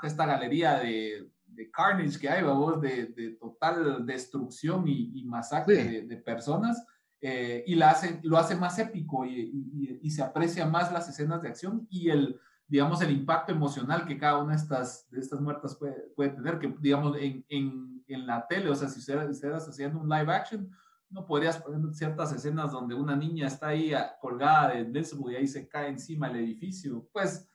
[0.03, 6.17] esta galería de, de carnage que hay, vamos, de, de total destrucción y, masacre de,
[6.17, 6.85] personas.
[7.21, 11.41] Eh, y la hace, lo hace más épico y, y, se aprecia más las escenas
[11.41, 15.41] de acción y el, digamos, el impacto emocional que cada una de estas, de estas
[15.41, 19.69] muertas puede, puede tener, que digamos, en, en, en, la tele, o sea, si estuvieras
[19.69, 20.69] haciendo un live action,
[21.11, 25.47] no podrías poner ciertas escenas donde una niña está ahí colgada de Invincible y ahí
[25.47, 27.49] se cae encima el edificio, pues,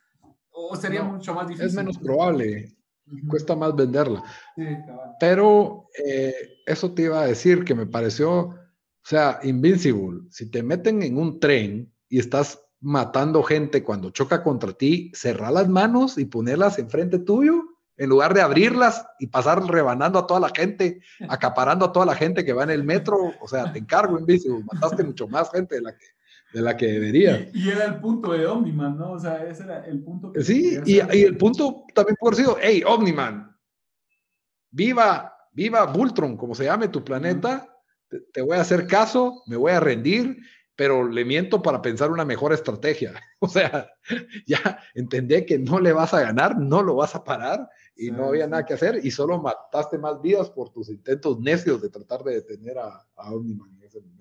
[0.52, 1.68] o sería mucho más difícil.
[1.68, 2.78] Es menos probable,
[3.28, 4.24] cuesta más venderla.
[4.56, 4.64] Sí,
[5.20, 6.34] Pero eh,
[6.66, 8.56] eso te iba a decir que me pareció, o
[9.04, 14.74] sea, Invincible, si te meten en un tren y estás matando gente cuando choca contra
[14.74, 17.64] ti, cerrar las manos y ponerlas enfrente tuyo,
[17.98, 22.16] en lugar de abrirlas y pasar rebanando a toda la gente, acaparando a toda la
[22.16, 25.76] gente que va en el metro, o sea, te encargo, Invisible, mataste mucho más gente
[25.76, 26.06] de la que,
[26.54, 27.50] de la que debería.
[27.54, 29.12] Y, era el punto de Omniman, ¿no?
[29.12, 30.32] O sea, ese era el punto.
[30.32, 33.56] Que sí, y, y, el punto también puede haber sido, hey, Omniman,
[34.72, 37.68] viva, viva Bultron, como se llame tu planeta,
[38.32, 40.38] te voy a hacer caso, me voy a rendir,
[40.76, 43.14] pero le miento para pensar una mejor estrategia.
[43.40, 43.88] O sea,
[44.48, 48.30] ya entendí que no le vas a ganar, no lo vas a parar y no
[48.30, 52.24] había nada que hacer y solo mataste más vidas por tus intentos necios de tratar
[52.24, 54.17] de detener a, a Omniman en ese momento.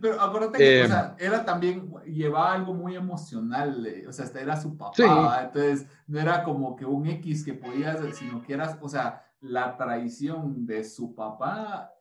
[0.00, 4.24] Pero acuérdate que o sea, em, era también, llevaba algo muy emocional, eh, o sea,
[4.24, 8.52] este era su papá, entonces no era como que un X que podías, sino que
[8.52, 11.92] eras, o sea, la traición de su papá,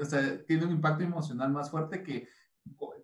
[0.00, 2.28] o sea, tiene un impacto emocional más fuerte que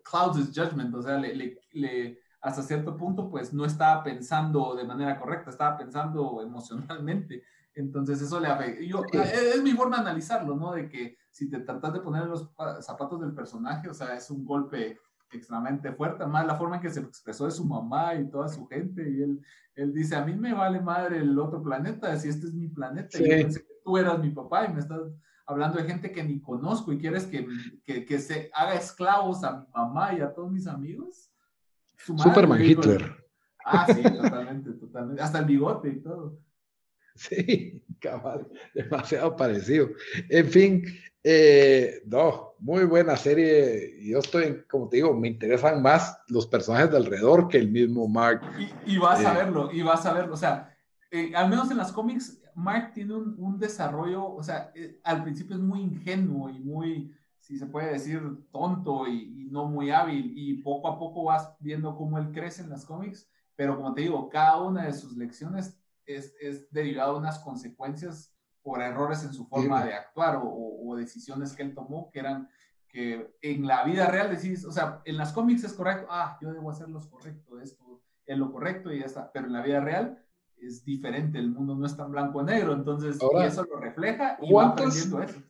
[0.03, 5.17] clouds judgment, o sea, le, le, hasta cierto punto, pues no estaba pensando de manera
[5.17, 7.43] correcta, estaba pensando emocionalmente.
[7.75, 8.83] Entonces eso le afecta.
[8.83, 10.73] Yo, es, mi forma de analizarlo, ¿no?
[10.73, 12.51] De que si te tratas de poner los
[12.81, 14.99] zapatos del personaje, o sea, es un golpe
[15.31, 18.67] extremadamente fuerte, más la forma en que se expresó de su mamá y toda su
[18.67, 19.41] gente, y él,
[19.73, 23.17] él dice, a mí me vale madre el otro planeta, si este es mi planeta,
[23.17, 25.01] y yo pensé que tú eras mi papá y me estás
[25.47, 27.47] hablando de gente que ni conozco y quieres que,
[27.83, 31.31] que, que se haga esclavos a mi mamá y a todos mis amigos.
[31.97, 33.23] Superman Hitler.
[33.65, 35.21] Ah, sí, totalmente, totalmente.
[35.21, 36.37] Hasta el bigote y todo.
[37.15, 39.89] Sí, cabal, demasiado parecido.
[40.29, 40.83] En fin,
[41.23, 43.97] eh, no, muy buena serie.
[44.03, 48.07] Yo estoy, como te digo, me interesan más los personajes de alrededor que el mismo
[48.07, 48.41] Mark.
[48.85, 50.33] Y, vas a eh, verlo, y vas a verlo.
[50.33, 50.75] O sea,
[51.11, 54.71] eh, al menos en las cómics, Mark tiene un, desarrollo, o sea,
[55.03, 59.91] al principio es muy ingenuo y muy, si se puede decir, tonto y, no muy
[59.91, 63.93] hábil, y poco a poco vas viendo cómo él crece en las cómics, pero como
[63.93, 69.23] te digo, cada una de sus lecciones es, es derivada de unas consecuencias por errores
[69.23, 72.47] en su forma de actuar o, decisiones que él tomó que eran
[72.87, 76.53] que en la vida real decís, o sea, en las cómics es correcto, ah, yo
[76.53, 79.81] debo hacer lo correcto, esto es lo correcto y ya está, pero en la vida
[79.81, 80.23] real
[80.57, 85.23] es diferente, el mundo no es tan blanco-negro, entonces eso lo refleja y va aprendiendo
[85.23, 85.41] eso.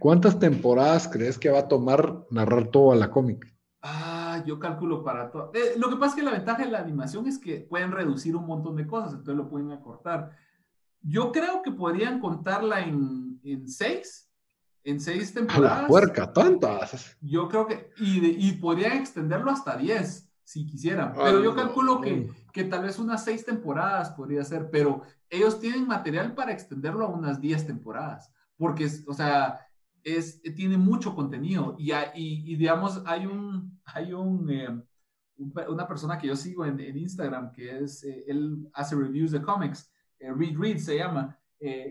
[0.00, 3.46] ¿Cuántas temporadas crees que va a tomar narrar todo a la cómic?
[3.80, 4.11] Ah,
[4.44, 5.50] yo calculo para todo.
[5.54, 8.36] Eh, lo que pasa es que la ventaja de la animación es que pueden reducir
[8.36, 10.30] un montón de cosas, entonces lo pueden acortar.
[11.00, 14.30] Yo creo que podrían contarla en, en seis,
[14.84, 15.78] en seis temporadas.
[15.78, 17.16] A la puerca, tantas.
[17.20, 21.12] Yo creo que, y, y podrían extenderlo hasta diez si quisieran.
[21.14, 25.86] Pero yo calculo que, que tal vez unas seis temporadas podría ser, pero ellos tienen
[25.86, 29.60] material para extenderlo a unas diez temporadas, porque, o sea,
[30.04, 34.82] es, tiene mucho contenido y, y, digamos, hay un, hay un, eh,
[35.68, 39.90] una persona que yo sigo en, Instagram que es, eh, él hace reviews de cómics,
[40.18, 41.38] eh, Reed Reed se llama,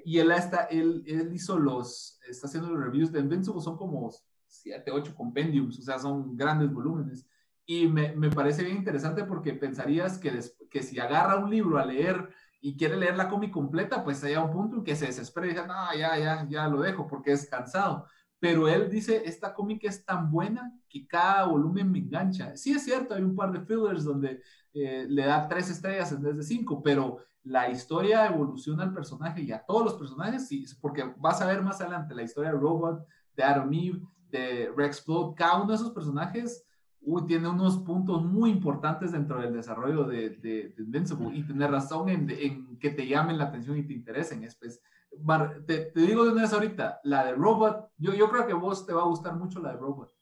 [0.04, 4.12] y él, está, él, él hizo los, está haciendo los reviews de Invincible, son como
[4.46, 7.26] siete, ocho compendiums, o sea, son grandes volúmenes.
[7.66, 10.38] Y me, me parece bien interesante porque pensarías que,
[10.70, 12.30] que si agarra un libro a leer
[12.62, 15.50] y quiere leer la cómic completa, pues hay un punto en que se desespera y
[15.50, 18.06] dice, no, ya, ya, ya lo dejo porque es cansado.
[18.40, 22.56] Pero él dice, esta cómic es tan buena que cada volumen me engancha.
[22.56, 24.42] Sí es cierto, hay un par de fillers donde
[24.74, 29.42] eh, le da tres estrellas en vez de cinco, pero la historia evoluciona al personaje
[29.42, 32.60] y a todos los personajes, sí, porque vas a ver más adelante la historia de
[32.60, 33.06] Robot,
[33.36, 36.64] de Adam Eve, de Rex Blood, cada uno de esos personajes
[37.02, 42.10] uy, tiene unos puntos muy importantes dentro del desarrollo de, de, Invincible y tener razón
[42.10, 44.44] en, en, que te llamen la atención y te interesen.
[44.44, 48.54] Es, te, te, digo de una vez ahorita, la de Robot, yo, yo creo que
[48.54, 50.14] vos te va a gustar mucho la de Robot.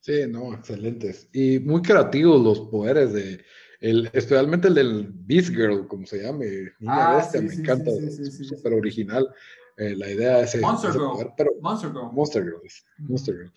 [0.00, 1.28] Sí, no, excelentes.
[1.32, 3.44] Y muy creativos los poderes de,
[3.80, 6.46] el, especialmente el del Beast Girl, como se llame,
[6.80, 7.90] Niña ah, Bestia, me encanta,
[8.30, 9.28] súper original.
[9.76, 11.10] Eh, la idea de ese, Monster, Girl.
[11.12, 12.12] Poder, pero, Monster Girl.
[12.12, 12.60] Monster Girl.
[12.98, 13.52] Monster Girl.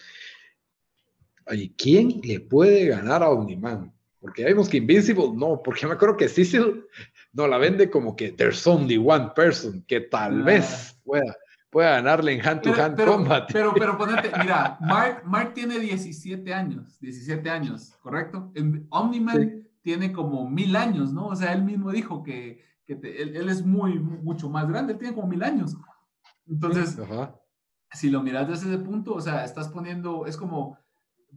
[1.48, 3.94] Oye, ¿quién le puede ganar a Omniman?
[4.20, 6.86] Porque ya vimos que Invincible no, porque me acuerdo que Cecil
[7.34, 10.46] no la vende como que there's only one person que tal ah.
[10.46, 11.36] vez pueda,
[11.70, 13.50] pueda ganarle en hand to hand combat.
[13.52, 18.54] Pero, pero ponete, mira, Mark, Mark tiene 17 años, 17 años, ¿correcto?
[18.90, 21.28] Omniman tiene como mil años, ¿no?
[21.28, 25.00] O sea, él mismo dijo que, que él, él, es muy, mucho más grande, él
[25.00, 25.76] tiene como mil años.
[26.48, 26.98] Entonces,
[27.92, 30.78] si lo miras desde ese punto, o sea, estás poniendo, es como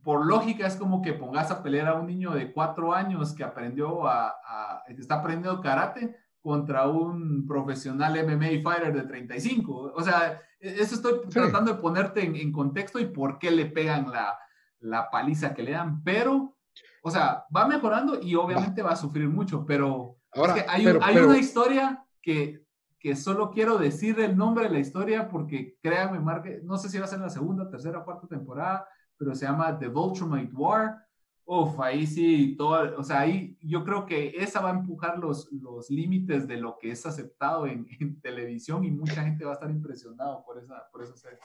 [0.03, 3.45] por lógica es como que pongas a pelear a un niño de cuatro años que
[3.45, 9.93] aprendió a, está aprendiendo karate contra un profesional MMA fighter de 35.
[9.95, 14.11] O sea, e, eso estoy tratando de ponerte en, contexto y por qué le pegan
[14.11, 14.39] la,
[14.81, 16.57] la, paliza que le dan, pero,
[17.03, 21.39] o sea, va mejorando y obviamente va, a sufrir mucho, pero Ahora, hay, hay una
[21.39, 22.65] historia que,
[22.99, 26.99] que solo quiero decir el nombre de la historia porque créanme, Marque, no sé si
[26.99, 28.87] va a ser la segunda, tercera, cuarta temporada,
[29.17, 31.07] pero se llama The Vulturemate War.
[31.45, 35.51] Uf, ahí sí, todo, o sea, ahí yo creo que esa va a empujar los,
[35.53, 37.87] los límites de lo que es aceptado en,
[38.21, 41.39] televisión y mucha gente va a estar impresionado por esa, por esa serie.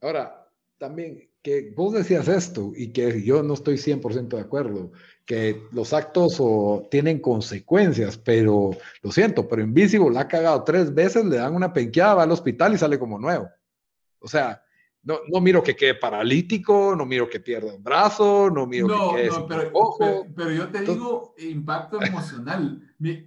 [0.00, 4.90] Ahora, también que vos decías esto y que yo no estoy 100% de acuerdo,
[5.24, 8.70] que los actos o, tienen consecuencias, pero
[9.00, 12.32] lo siento, pero Invisible la ha cagado tres veces, le dan una penqueada, va al
[12.32, 13.48] hospital y sale como nuevo.
[14.18, 14.60] O sea,
[15.06, 19.16] no, no miro que quede paralítico, no miro que pierda un brazo, no miro que
[19.16, 20.26] quede no, pero.
[20.34, 22.82] Pero, yo te digo impacto emocional.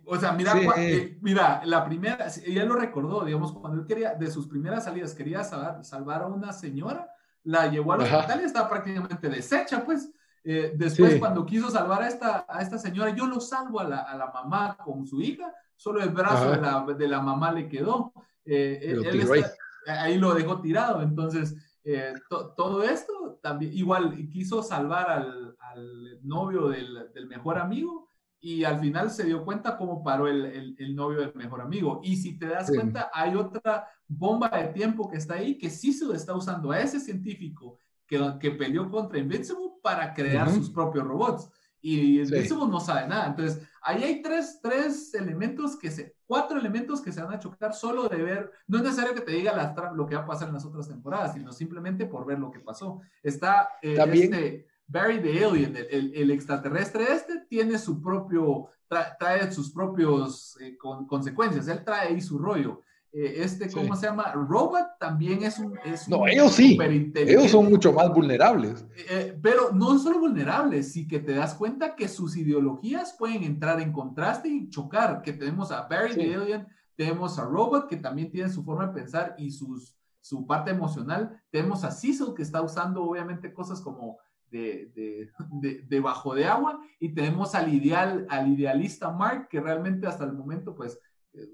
[0.05, 4.29] o sea, mira, eh, mira, la primera, ella lo recordó, digamos, cuando él quería, de
[4.29, 7.09] sus primeras salidas, quería salvar, salvar a una señora,
[7.45, 10.11] la llevó al hospital y estaba prácticamente deshecha, pues.
[10.43, 13.97] Eh, después, cuando quiso salvar a esta, a esta señora, yo lo salvo a la,
[13.99, 17.69] a la mamá con su hija, solo el brazo de la, de la, mamá le
[17.69, 18.11] quedó.
[18.43, 19.45] Eh, él,
[19.87, 21.55] ahí lo dejó tirado, entonces
[21.91, 22.13] eh,
[22.55, 28.09] todo esto también, igual quiso salvar al, al novio del, del, mejor amigo
[28.39, 31.99] y al final se dio cuenta cómo paró el, el, novio del mejor amigo.
[32.03, 35.91] Y si te das cuenta, hay otra bomba de tiempo que está ahí que sí
[35.91, 40.69] se lo está usando a ese científico que, que peleó contra Invincible para crear sus
[40.69, 41.49] propios robots.
[41.81, 43.27] Y Invincible no sabe nada.
[43.27, 47.73] Entonces, ahí hay tres, tres elementos que se, cuatro elementos que se van a chocar
[47.73, 50.53] solo de ver, no es necesario que te diga lo que va a pasar en
[50.53, 53.01] las otras temporadas, sino simplemente por ver lo que pasó.
[53.23, 60.57] Está eh, este Barry the Alien, el, extraterrestre este, tiene su propio, trae sus propios
[60.59, 62.81] eh, consecuencias, él trae ahí su rollo.
[63.11, 64.31] Eh, este, ¿cómo se llama?
[64.33, 65.77] Robot también es un...
[65.83, 66.77] Es no, ellos sí.
[67.15, 68.85] Ellos son mucho más vulnerables.
[68.95, 73.43] Eh, eh, pero no solo vulnerables, sí que te das cuenta que sus ideologías pueden
[73.43, 75.21] entrar en contraste y chocar.
[75.23, 78.93] Que tenemos a Barry the Alien, tenemos a Robot, que también tiene su forma de
[78.93, 81.41] pensar y sus, su parte emocional.
[81.49, 84.17] Tenemos a Cecil, que está usando obviamente cosas como
[84.51, 85.31] de, de,
[85.61, 86.79] de, de, bajo de agua.
[86.99, 90.99] Y tenemos al ideal, al idealista Mark, que realmente hasta el momento, pues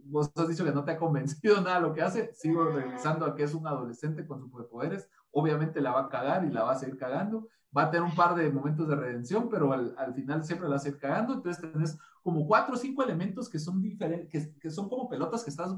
[0.05, 3.35] vos has dicho que no te ha convencido nada lo que hace, sigo regresando a
[3.35, 6.79] que es un adolescente con superpoderes, obviamente la va a cagar y la va a
[6.79, 10.43] seguir cagando, va a tener un par de momentos de redención, pero al, al final
[10.43, 13.81] siempre la va a seguir cagando, entonces tenés como cuatro o cinco elementos que son
[13.81, 15.75] diferentes, que, que, son como pelotas que estás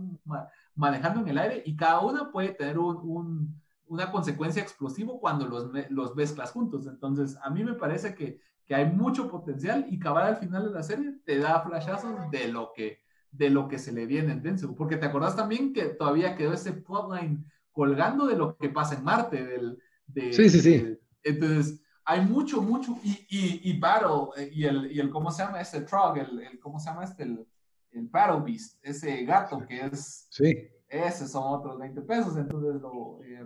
[0.76, 5.48] manejando en el aire y cada una puede tener un, un, una consecuencia explosiva cuando
[5.48, 9.98] los, los mezclas juntos, entonces a mí me parece que que hay mucho potencial y
[9.98, 13.00] cabal al final de la serie te da flashazos de lo que,
[13.32, 14.76] de lo que se le viene en Denzel.
[14.76, 19.04] Porque te acordás también que todavía quedó ese plotline colgando de lo que pasa en
[19.04, 19.46] Marte.
[19.46, 20.98] Del, de, sí, sí, sí.
[21.24, 25.44] entonces, hay mucho, mucho, y, y, y Battle, eh, y el, y el, ¿cómo se
[25.44, 25.60] llama?
[25.60, 27.24] Este Trog, el, el, ¿cómo se llama este?
[27.24, 27.46] El,
[27.92, 30.28] el Battle Beast, ese gato que es...
[30.30, 30.70] Sí.
[30.90, 33.46] Ese son otros 20 pesos, entonces lo, eh,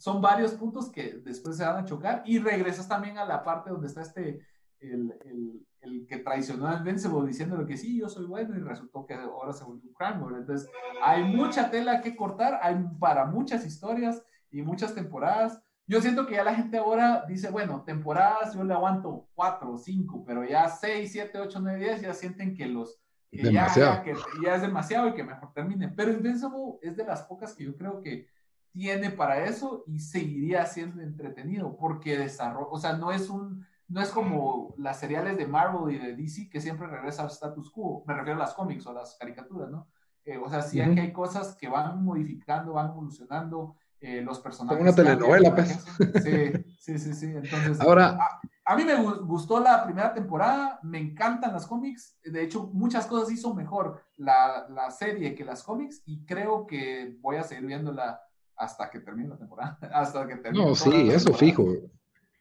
[0.00, 3.70] son varios puntos que después se van a chocar y regresas también a la parte
[3.70, 4.40] donde está este,
[4.80, 9.06] el, el, el que traicionó a Invincible diciéndole que sí, yo soy bueno y resultó
[9.06, 10.38] que ahora se volvió un crime.
[10.38, 10.68] Entonces,
[11.02, 15.62] hay mucha tela que cortar, hay para muchas historias y muchas temporadas.
[15.86, 20.24] Yo siento que ya la gente ahora dice, bueno, temporadas yo le aguanto cuatro, cinco,
[20.24, 23.00] pero ya seis, siete, ocho, nueve, diez ya sienten que los
[23.30, 24.14] que ya, ya, que
[24.44, 25.88] ya es demasiado y que mejor termine.
[25.88, 28.26] Pero Invincible es de las pocas que yo creo que
[28.72, 34.00] tiene para eso y seguiría siendo entretenido porque desarrolla, o sea, no es un, no
[34.00, 38.04] es como las seriales de Marvel y de DC que siempre regresa al status quo,
[38.06, 39.88] me refiero a las cómics o a las caricaturas, ¿no?
[40.24, 41.00] Eh, o sea, sí uh -huh.
[41.00, 44.78] hay cosas que van modificando, van evolucionando, eh, los personajes.
[44.78, 45.84] Como una telenovela, pues.
[46.22, 47.26] Sí, sí, sí, sí.
[47.26, 48.16] Entonces, ahora.
[48.18, 52.18] A, a, mí me gustó la primera temporada, me encantan las cómics.
[52.24, 57.18] De hecho, muchas cosas hizo mejor la, la serie que las cómics y creo que
[57.20, 58.20] voy a seguir viéndola
[58.56, 59.78] hasta que termine la temporada.
[59.92, 61.66] Hasta que termine no, sí, eso fijo.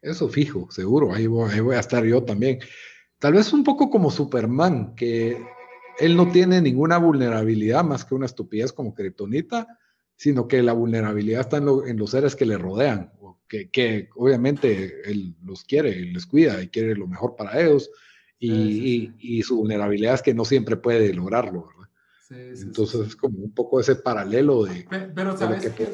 [0.02, 1.14] Eso fijo, seguro.
[1.14, 2.60] Ahí voy, ahí voy a estar yo también.
[3.20, 5.38] Tal vez un poco como Superman, que
[6.00, 9.68] él no tiene ninguna vulnerabilidad más que una estupidez como Kryptonita
[10.20, 13.14] sino que la vulnerabilidad está en, lo, en los seres que le rodean,
[13.48, 17.90] que, que, obviamente él los quiere, y les cuida y quiere lo mejor para ellos,
[18.38, 19.16] y, sí, sí, sí.
[19.18, 21.90] y, y su vulnerabilidad es que no siempre puede lograrlo, ¿verdad?
[22.62, 24.86] Entonces es como un poco ese paralelo de...
[24.90, 25.88] Pero, pero ¿sabes de que,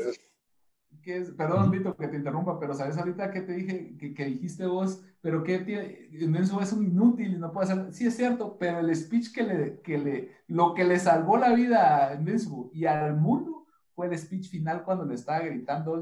[1.14, 4.66] es, Perdón, Vito, que te interrumpa, pero ¿sabes ahorita que te dije, que, que dijiste
[4.66, 7.94] vos, pero que tiene, es un inútil y no puede hacer...
[7.94, 11.54] Sí, es cierto, pero el speech que le, que le, lo que le salvó la
[11.54, 16.02] vida a Menzo y al mundo fue el speech final cuando le estaba gritando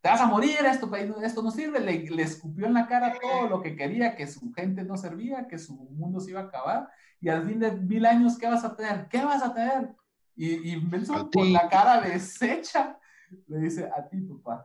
[0.00, 3.48] te vas a morir, esto, esto no sirve, le, le, escupió en la cara todo
[3.48, 6.88] lo que quería, que su gente no servía, que su mundo se iba a acabar,
[7.20, 9.08] y al fin de mil años, ¿qué vas a tener?
[9.08, 9.90] ¿Qué vas a tener?
[10.36, 12.97] Y, y Benson con la cara deshecha
[13.46, 14.64] le dice, a ti, papá.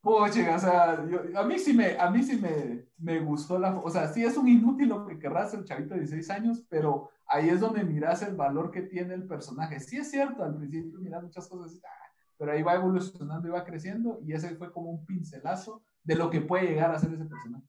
[0.00, 3.90] Poche, o sea, a mí sí, me, a mí sí me, me gustó la, o
[3.90, 7.48] sea, sí es un inútil lo que querrás el chavito de 16 años, pero ahí
[7.48, 9.80] es donde miras el valor que tiene el personaje.
[9.80, 13.64] Sí es cierto, al principio miras muchas cosas, ah, pero ahí va evolucionando y va
[13.64, 17.24] creciendo y ese fue como un pincelazo de lo que puede llegar a ser ese
[17.24, 17.66] personaje.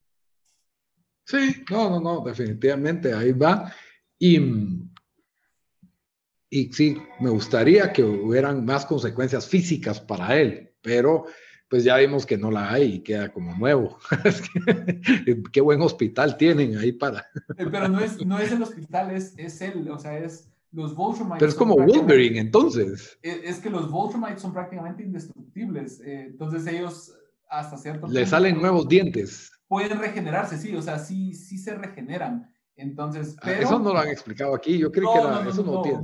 [1.25, 3.71] Sí, no, no, no, definitivamente ahí va.
[4.17, 4.39] Y,
[6.49, 11.25] y sí, me gustaría que hubieran más consecuencias físicas para él, pero
[11.69, 13.99] pues ya vimos que no la hay y queda como nuevo.
[15.53, 17.19] Qué buen hospital tienen ahí para.
[17.57, 20.95] Eh, pero no es, no es el hospital, es, es él, o sea, es los
[20.95, 21.39] Voltrumites.
[21.39, 23.19] Pero es como Wolverine, entonces.
[23.21, 27.15] Es, es, que los Voltrumites son prácticamente indestructibles, eh, entonces ellos
[27.47, 29.51] hasta cierto Le salen nuevos dientes.
[29.67, 32.51] Pueden regenerarse, sí, o sea, sí, sí se regeneran.
[32.75, 33.61] Entonces, pero...
[33.61, 35.81] Eso no lo han explicado aquí, yo creo no, que era, no, no, eso no,
[35.81, 35.99] tiene.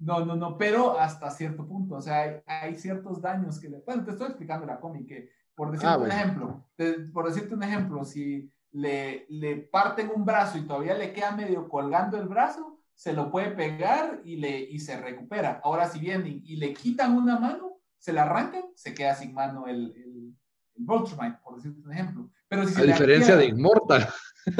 [0.00, 3.80] No, no, no, pero hasta cierto punto, o sea, hay, hay, ciertos daños que le...
[3.80, 6.14] Bueno, te estoy explicando la cómic, que por decirte ah, bueno.
[6.14, 10.94] un ejemplo, te, por decirte un ejemplo, si le, le parten un brazo y todavía
[10.94, 15.60] le queda medio colgando el brazo, se lo puede pegar y, le, y se recupera.
[15.64, 19.66] Ahora, si vienen y le quitan una mano, se la arrancan, se queda sin mano
[19.66, 20.34] el, el,
[20.76, 22.30] el Voltramite, por decirte un ejemplo.
[22.48, 24.08] Pero si A diferencia de Immortal.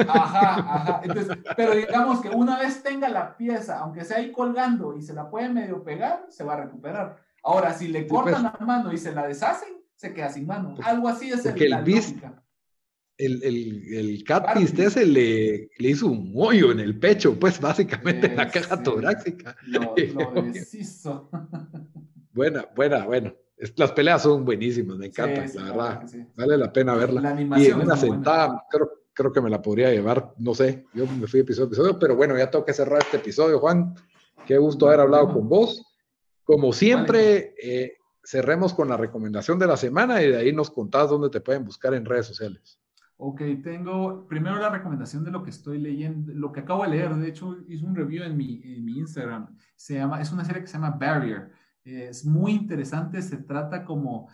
[0.07, 1.01] Ajá, ajá.
[1.03, 5.13] Entonces, pero digamos que una vez tenga la pieza, aunque sea ahí colgando y se
[5.13, 7.17] la puede medio pegar, se va a recuperar.
[7.43, 10.45] Ahora, si le cortan sí, pues, la mano y se la deshacen, se queda sin
[10.45, 10.75] mano.
[10.83, 11.83] Algo así es el, la.
[13.17, 18.35] El, el, el ese le, le, hizo un hoyo en el pecho, pues básicamente en
[18.35, 18.83] la caja sí.
[18.83, 19.55] torácica.
[19.67, 19.93] Lo,
[20.33, 21.29] lo deshizo.
[22.33, 23.35] buena, buena, bueno.
[23.75, 26.03] Las peleas son buenísimas, me encantan, sí, la verdad.
[26.07, 26.25] Sí.
[26.35, 27.21] Vale la pena verla.
[27.21, 28.89] La y en una sentada, creo,
[29.21, 32.15] creo, que me la podría llevar, no sé, yo me fui episodio a episodio, pero
[32.15, 33.95] bueno, ya tengo que cerrar este episodio, Juan.
[34.45, 35.85] Qué gusto haber hablado con vos.
[36.43, 41.09] Como siempre, eh, cerremos con la recomendación de la semana y de ahí nos contás
[41.09, 42.79] dónde te pueden buscar en redes sociales.
[43.23, 47.13] Ok, tengo primero la recomendación de lo que estoy leyendo, lo que acabo de leer.
[47.15, 49.55] De hecho, hice un review en mi, en mi Instagram.
[49.75, 51.51] Se llama, es una serie que se llama Barrier.
[51.83, 53.21] Es muy interesante.
[53.21, 54.27] Se trata como,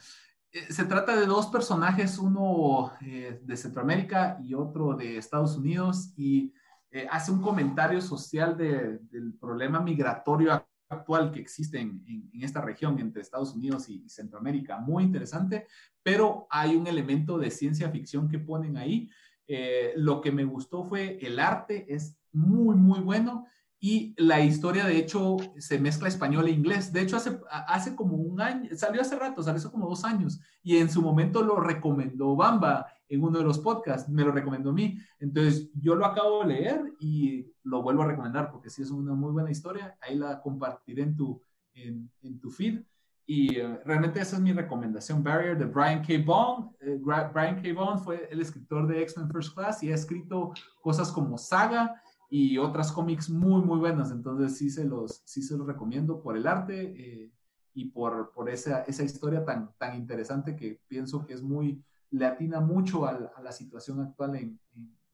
[0.51, 6.53] se trata de dos personajes, uno eh, de Centroamérica y otro de Estados Unidos, y
[6.91, 12.97] eh, hace un comentario social de, del problema migratorio actual que existe en, esta región
[12.99, 14.79] entre Estados Unidos y, Centroamérica.
[14.79, 15.67] Muy interesante,
[16.01, 19.09] pero hay un elemento de ciencia ficción que ponen ahí
[19.49, 23.45] Eh, lo que me gustó fue el arte, es muy, muy bueno.
[23.79, 26.91] Y la historia, de hecho, se mezcla español e inglés.
[26.91, 30.39] De hecho, hace, hace como un año, salió hace rato, salió hace como dos años.
[30.63, 34.71] Y en su momento lo recomendó Bamba en uno de los podcasts, me lo recomendó
[34.71, 34.97] a mí.
[35.19, 39.13] Entonces, yo lo acabo de leer y lo vuelvo a recomendar porque sí es una
[39.13, 39.95] muy buena historia.
[40.01, 41.41] Ahí la compartiré en tu,
[41.73, 42.81] en, en tu feed.
[43.29, 45.21] Y eh, realmente esa es mi recomendación.
[45.21, 46.13] Barrier de Brian K.
[46.25, 46.71] Vaughan.
[46.79, 47.73] Eh, Brian K.
[47.75, 52.57] Vaughan fue el escritor de X-Men First Class y ha escrito cosas como Saga y
[52.57, 54.11] otras cómics muy, muy buenas.
[54.11, 57.31] Entonces sí se los, sí se los recomiendo por el arte eh,
[57.73, 62.25] y por, por esa, esa historia tan, tan interesante que pienso que es muy, le
[62.25, 64.59] atina mucho a, la situación actual en,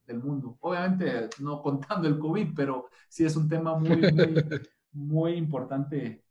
[0.07, 0.57] del mundo.
[0.61, 4.35] Obviamente no contando el COVID, pero sí es un tema muy, muy,
[4.91, 6.23] muy importante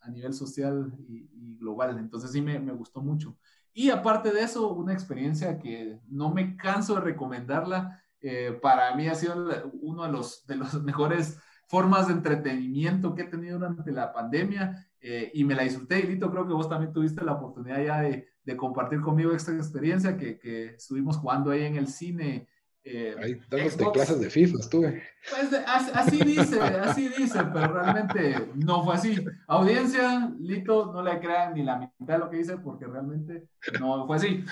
[0.00, 1.98] a nivel social y, global.
[1.98, 3.38] Entonces sí me, me, gustó mucho.
[3.72, 8.03] Y aparte de eso, una experiencia que no me canso de recomendarla.
[8.26, 9.34] Eh, para mí ha sido
[9.82, 14.88] uno de los, de los mejores formas de entretenimiento que he tenido durante la pandemia
[14.98, 16.00] eh, y me la disfruté.
[16.00, 19.52] Y Lito, creo que vos también tuviste la oportunidad ya de, de compartir conmigo esta
[19.54, 22.48] experiencia que, que, estuvimos jugando ahí en el cine
[22.86, 25.02] eh, Ahí dándote clases de FIFA estuve.
[25.30, 25.62] Pues
[25.94, 29.24] así, dice, así dice, pero realmente no fue así.
[29.46, 33.48] Audiencia, Lito, no le crean ni la mitad de lo que dice porque realmente
[33.80, 34.44] no fue así.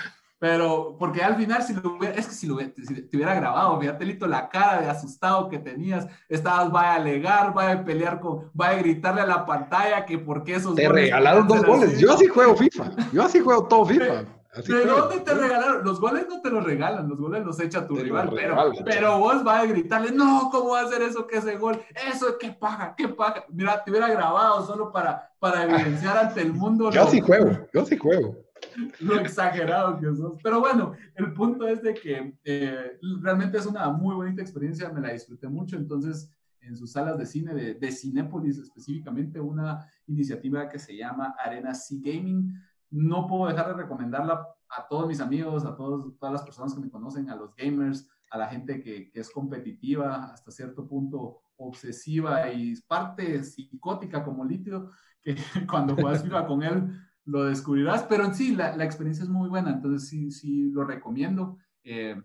[0.43, 3.79] Pero porque al final, si lo hubiera, es que si, lo, si te hubiera grabado,
[3.79, 8.19] fíjate, Lito, la cara de asustado que tenías, estabas, va a alegar, va a pelear
[8.19, 11.97] con, va a gritarle a la pantalla que por qué esos Te regalaron dos goles.
[11.97, 12.91] Yo así juego FIFA.
[13.13, 14.25] Yo así juego todo FIFA.
[14.67, 15.85] ¿De dónde te regalaron?
[15.85, 19.45] Los goles no te los regalan, los goles los echa tu rival, pero, pero vos
[19.45, 21.81] vas a gritarle, no, ¿cómo va a hacer eso que ese gol?
[22.13, 23.45] Eso es que paga, que paga.
[23.47, 26.91] Mira, te hubiera grabado solo para, para evidenciar ante el mundo.
[26.91, 28.42] Yo sí juego, yo sí juego.
[28.99, 30.07] Lo exagerado que.
[30.41, 35.01] Pero bueno, el punto es de que eh, realmente es una muy bonita experiencia, me
[35.01, 40.69] la disfruté mucho, entonces en sus salas de cine de, de Cinépolis específicamente, una iniciativa
[40.69, 42.53] que se llama Arena Sea Gaming
[42.93, 46.79] no puedo dejar de recomendarla a todos mis amigos, a todos, todas las personas que
[46.79, 52.51] me conocen, a los gamers, a la gente que, es competitiva, hasta cierto punto obsesiva
[52.51, 55.35] y parte psicótica como líquido, que
[55.69, 56.87] cuando juegas FIFA con él
[57.25, 61.57] lo descubrirás, pero en sí la, experiencia es muy buena, entonces sí, sí lo recomiendo.
[61.83, 62.21] Eh,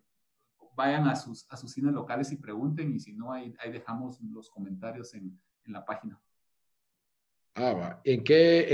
[0.74, 4.20] vayan a sus, a sus cines locales y pregunten, y si no, ahí, ahí dejamos
[4.20, 6.20] los comentarios en, en la página.
[7.54, 8.66] Ah, ¿En qué?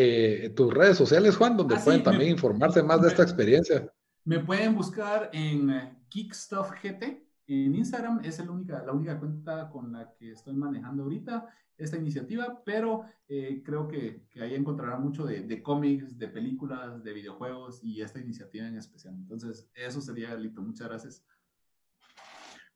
[0.44, 3.90] Eh, tus redes sociales, Juan, donde ah, pueden también informarse más de esta experiencia.
[4.24, 8.20] Me pueden buscar en eh, GeekStuffGT en Instagram.
[8.24, 13.04] Es la única, la única cuenta con la que estoy manejando ahorita esta iniciativa, pero
[13.28, 18.66] eh, creo que, ahí encontrarán mucho de, cómics, de películas, de videojuegos y esta iniciativa
[18.66, 19.14] en especial.
[19.14, 20.62] Entonces, eso sería, Lito.
[20.62, 21.24] Muchas gracias.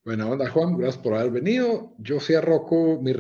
[0.05, 0.77] Buena onda, Juan.
[0.77, 1.95] Gracias por haber venido.
[1.99, 3.13] Yo cierro con mi,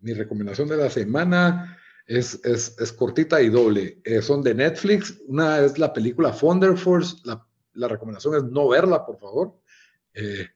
[0.00, 1.78] mi recomendación de la semana
[2.10, 4.00] es, es, cortita y doble.
[4.04, 5.16] Eh, son de Netflix.
[5.28, 7.16] Una es la película Thunder Force.
[7.24, 9.59] La, la recomendación es no verla, por favor.
[10.14, 10.46] Eh,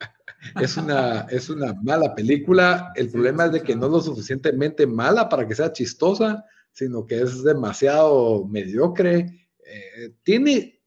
[0.60, 2.92] es, una, es una mala película.
[2.94, 7.06] El problema es de que no es lo suficientemente mala para que sea chistosa, sino
[7.06, 9.48] que es demasiado mediocre.
[9.64, 10.80] Eh, tiene,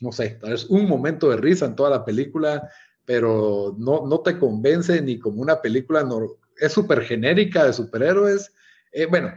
[0.00, 2.68] no sé, tal vez un momento de risa en toda la película,
[3.04, 6.06] pero no, no te convence ni como una película
[6.58, 8.52] es súper genérica de superhéroes.
[8.92, 9.32] Eh, bueno,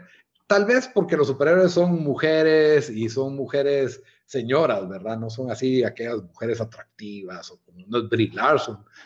[0.47, 4.01] tal vez porque los superhéroes son mujeres y son mujeres
[4.31, 5.19] señoras, ¿verdad?
[5.19, 8.31] No son así aquellas mujeres atractivas o como no es Brie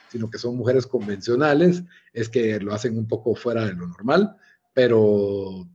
[0.08, 4.36] sino que son mujeres convencionales, es que lo hacen un poco fuera de lo normal,
[4.72, 5.68] pero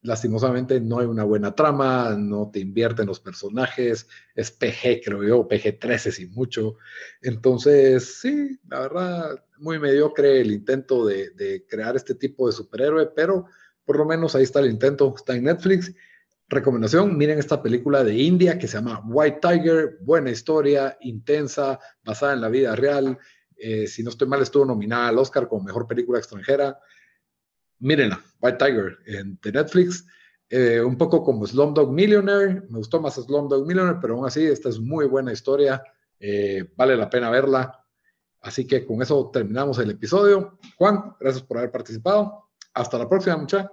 [0.00, 5.48] lastimosamente no hay una buena trama, no te invierten los personajes, es PG, creo yo,
[5.48, 6.76] PG-13 sin mucho.
[7.20, 13.44] Entonces, sí, la verdad, muy mediocre el intento de, crear este tipo de superhéroe, pero
[13.84, 15.92] por lo menos ahí está el intento, está en Netflix.
[16.48, 22.34] Recomendación, miren esta película de India que se llama White Tiger, buena historia, intensa, basada
[22.34, 23.18] en la vida real.
[23.56, 26.78] Eh, si no estoy mal, estuvo nominada al Oscar como mejor película extranjera
[27.84, 30.06] mírenla, White Tiger en, de Netflix.
[30.48, 34.68] Eh, un poco como Slumdog Millionaire, me gustó más Slumdog Millionaire, pero aún así esta
[34.68, 35.82] es muy buena historia,
[36.18, 37.80] eh, vale la pena verla.
[38.40, 40.58] Así que con eso terminamos el episodio.
[40.76, 42.50] Juan, gracias por haber participado.
[42.74, 43.70] Hasta la próxima, muchachos.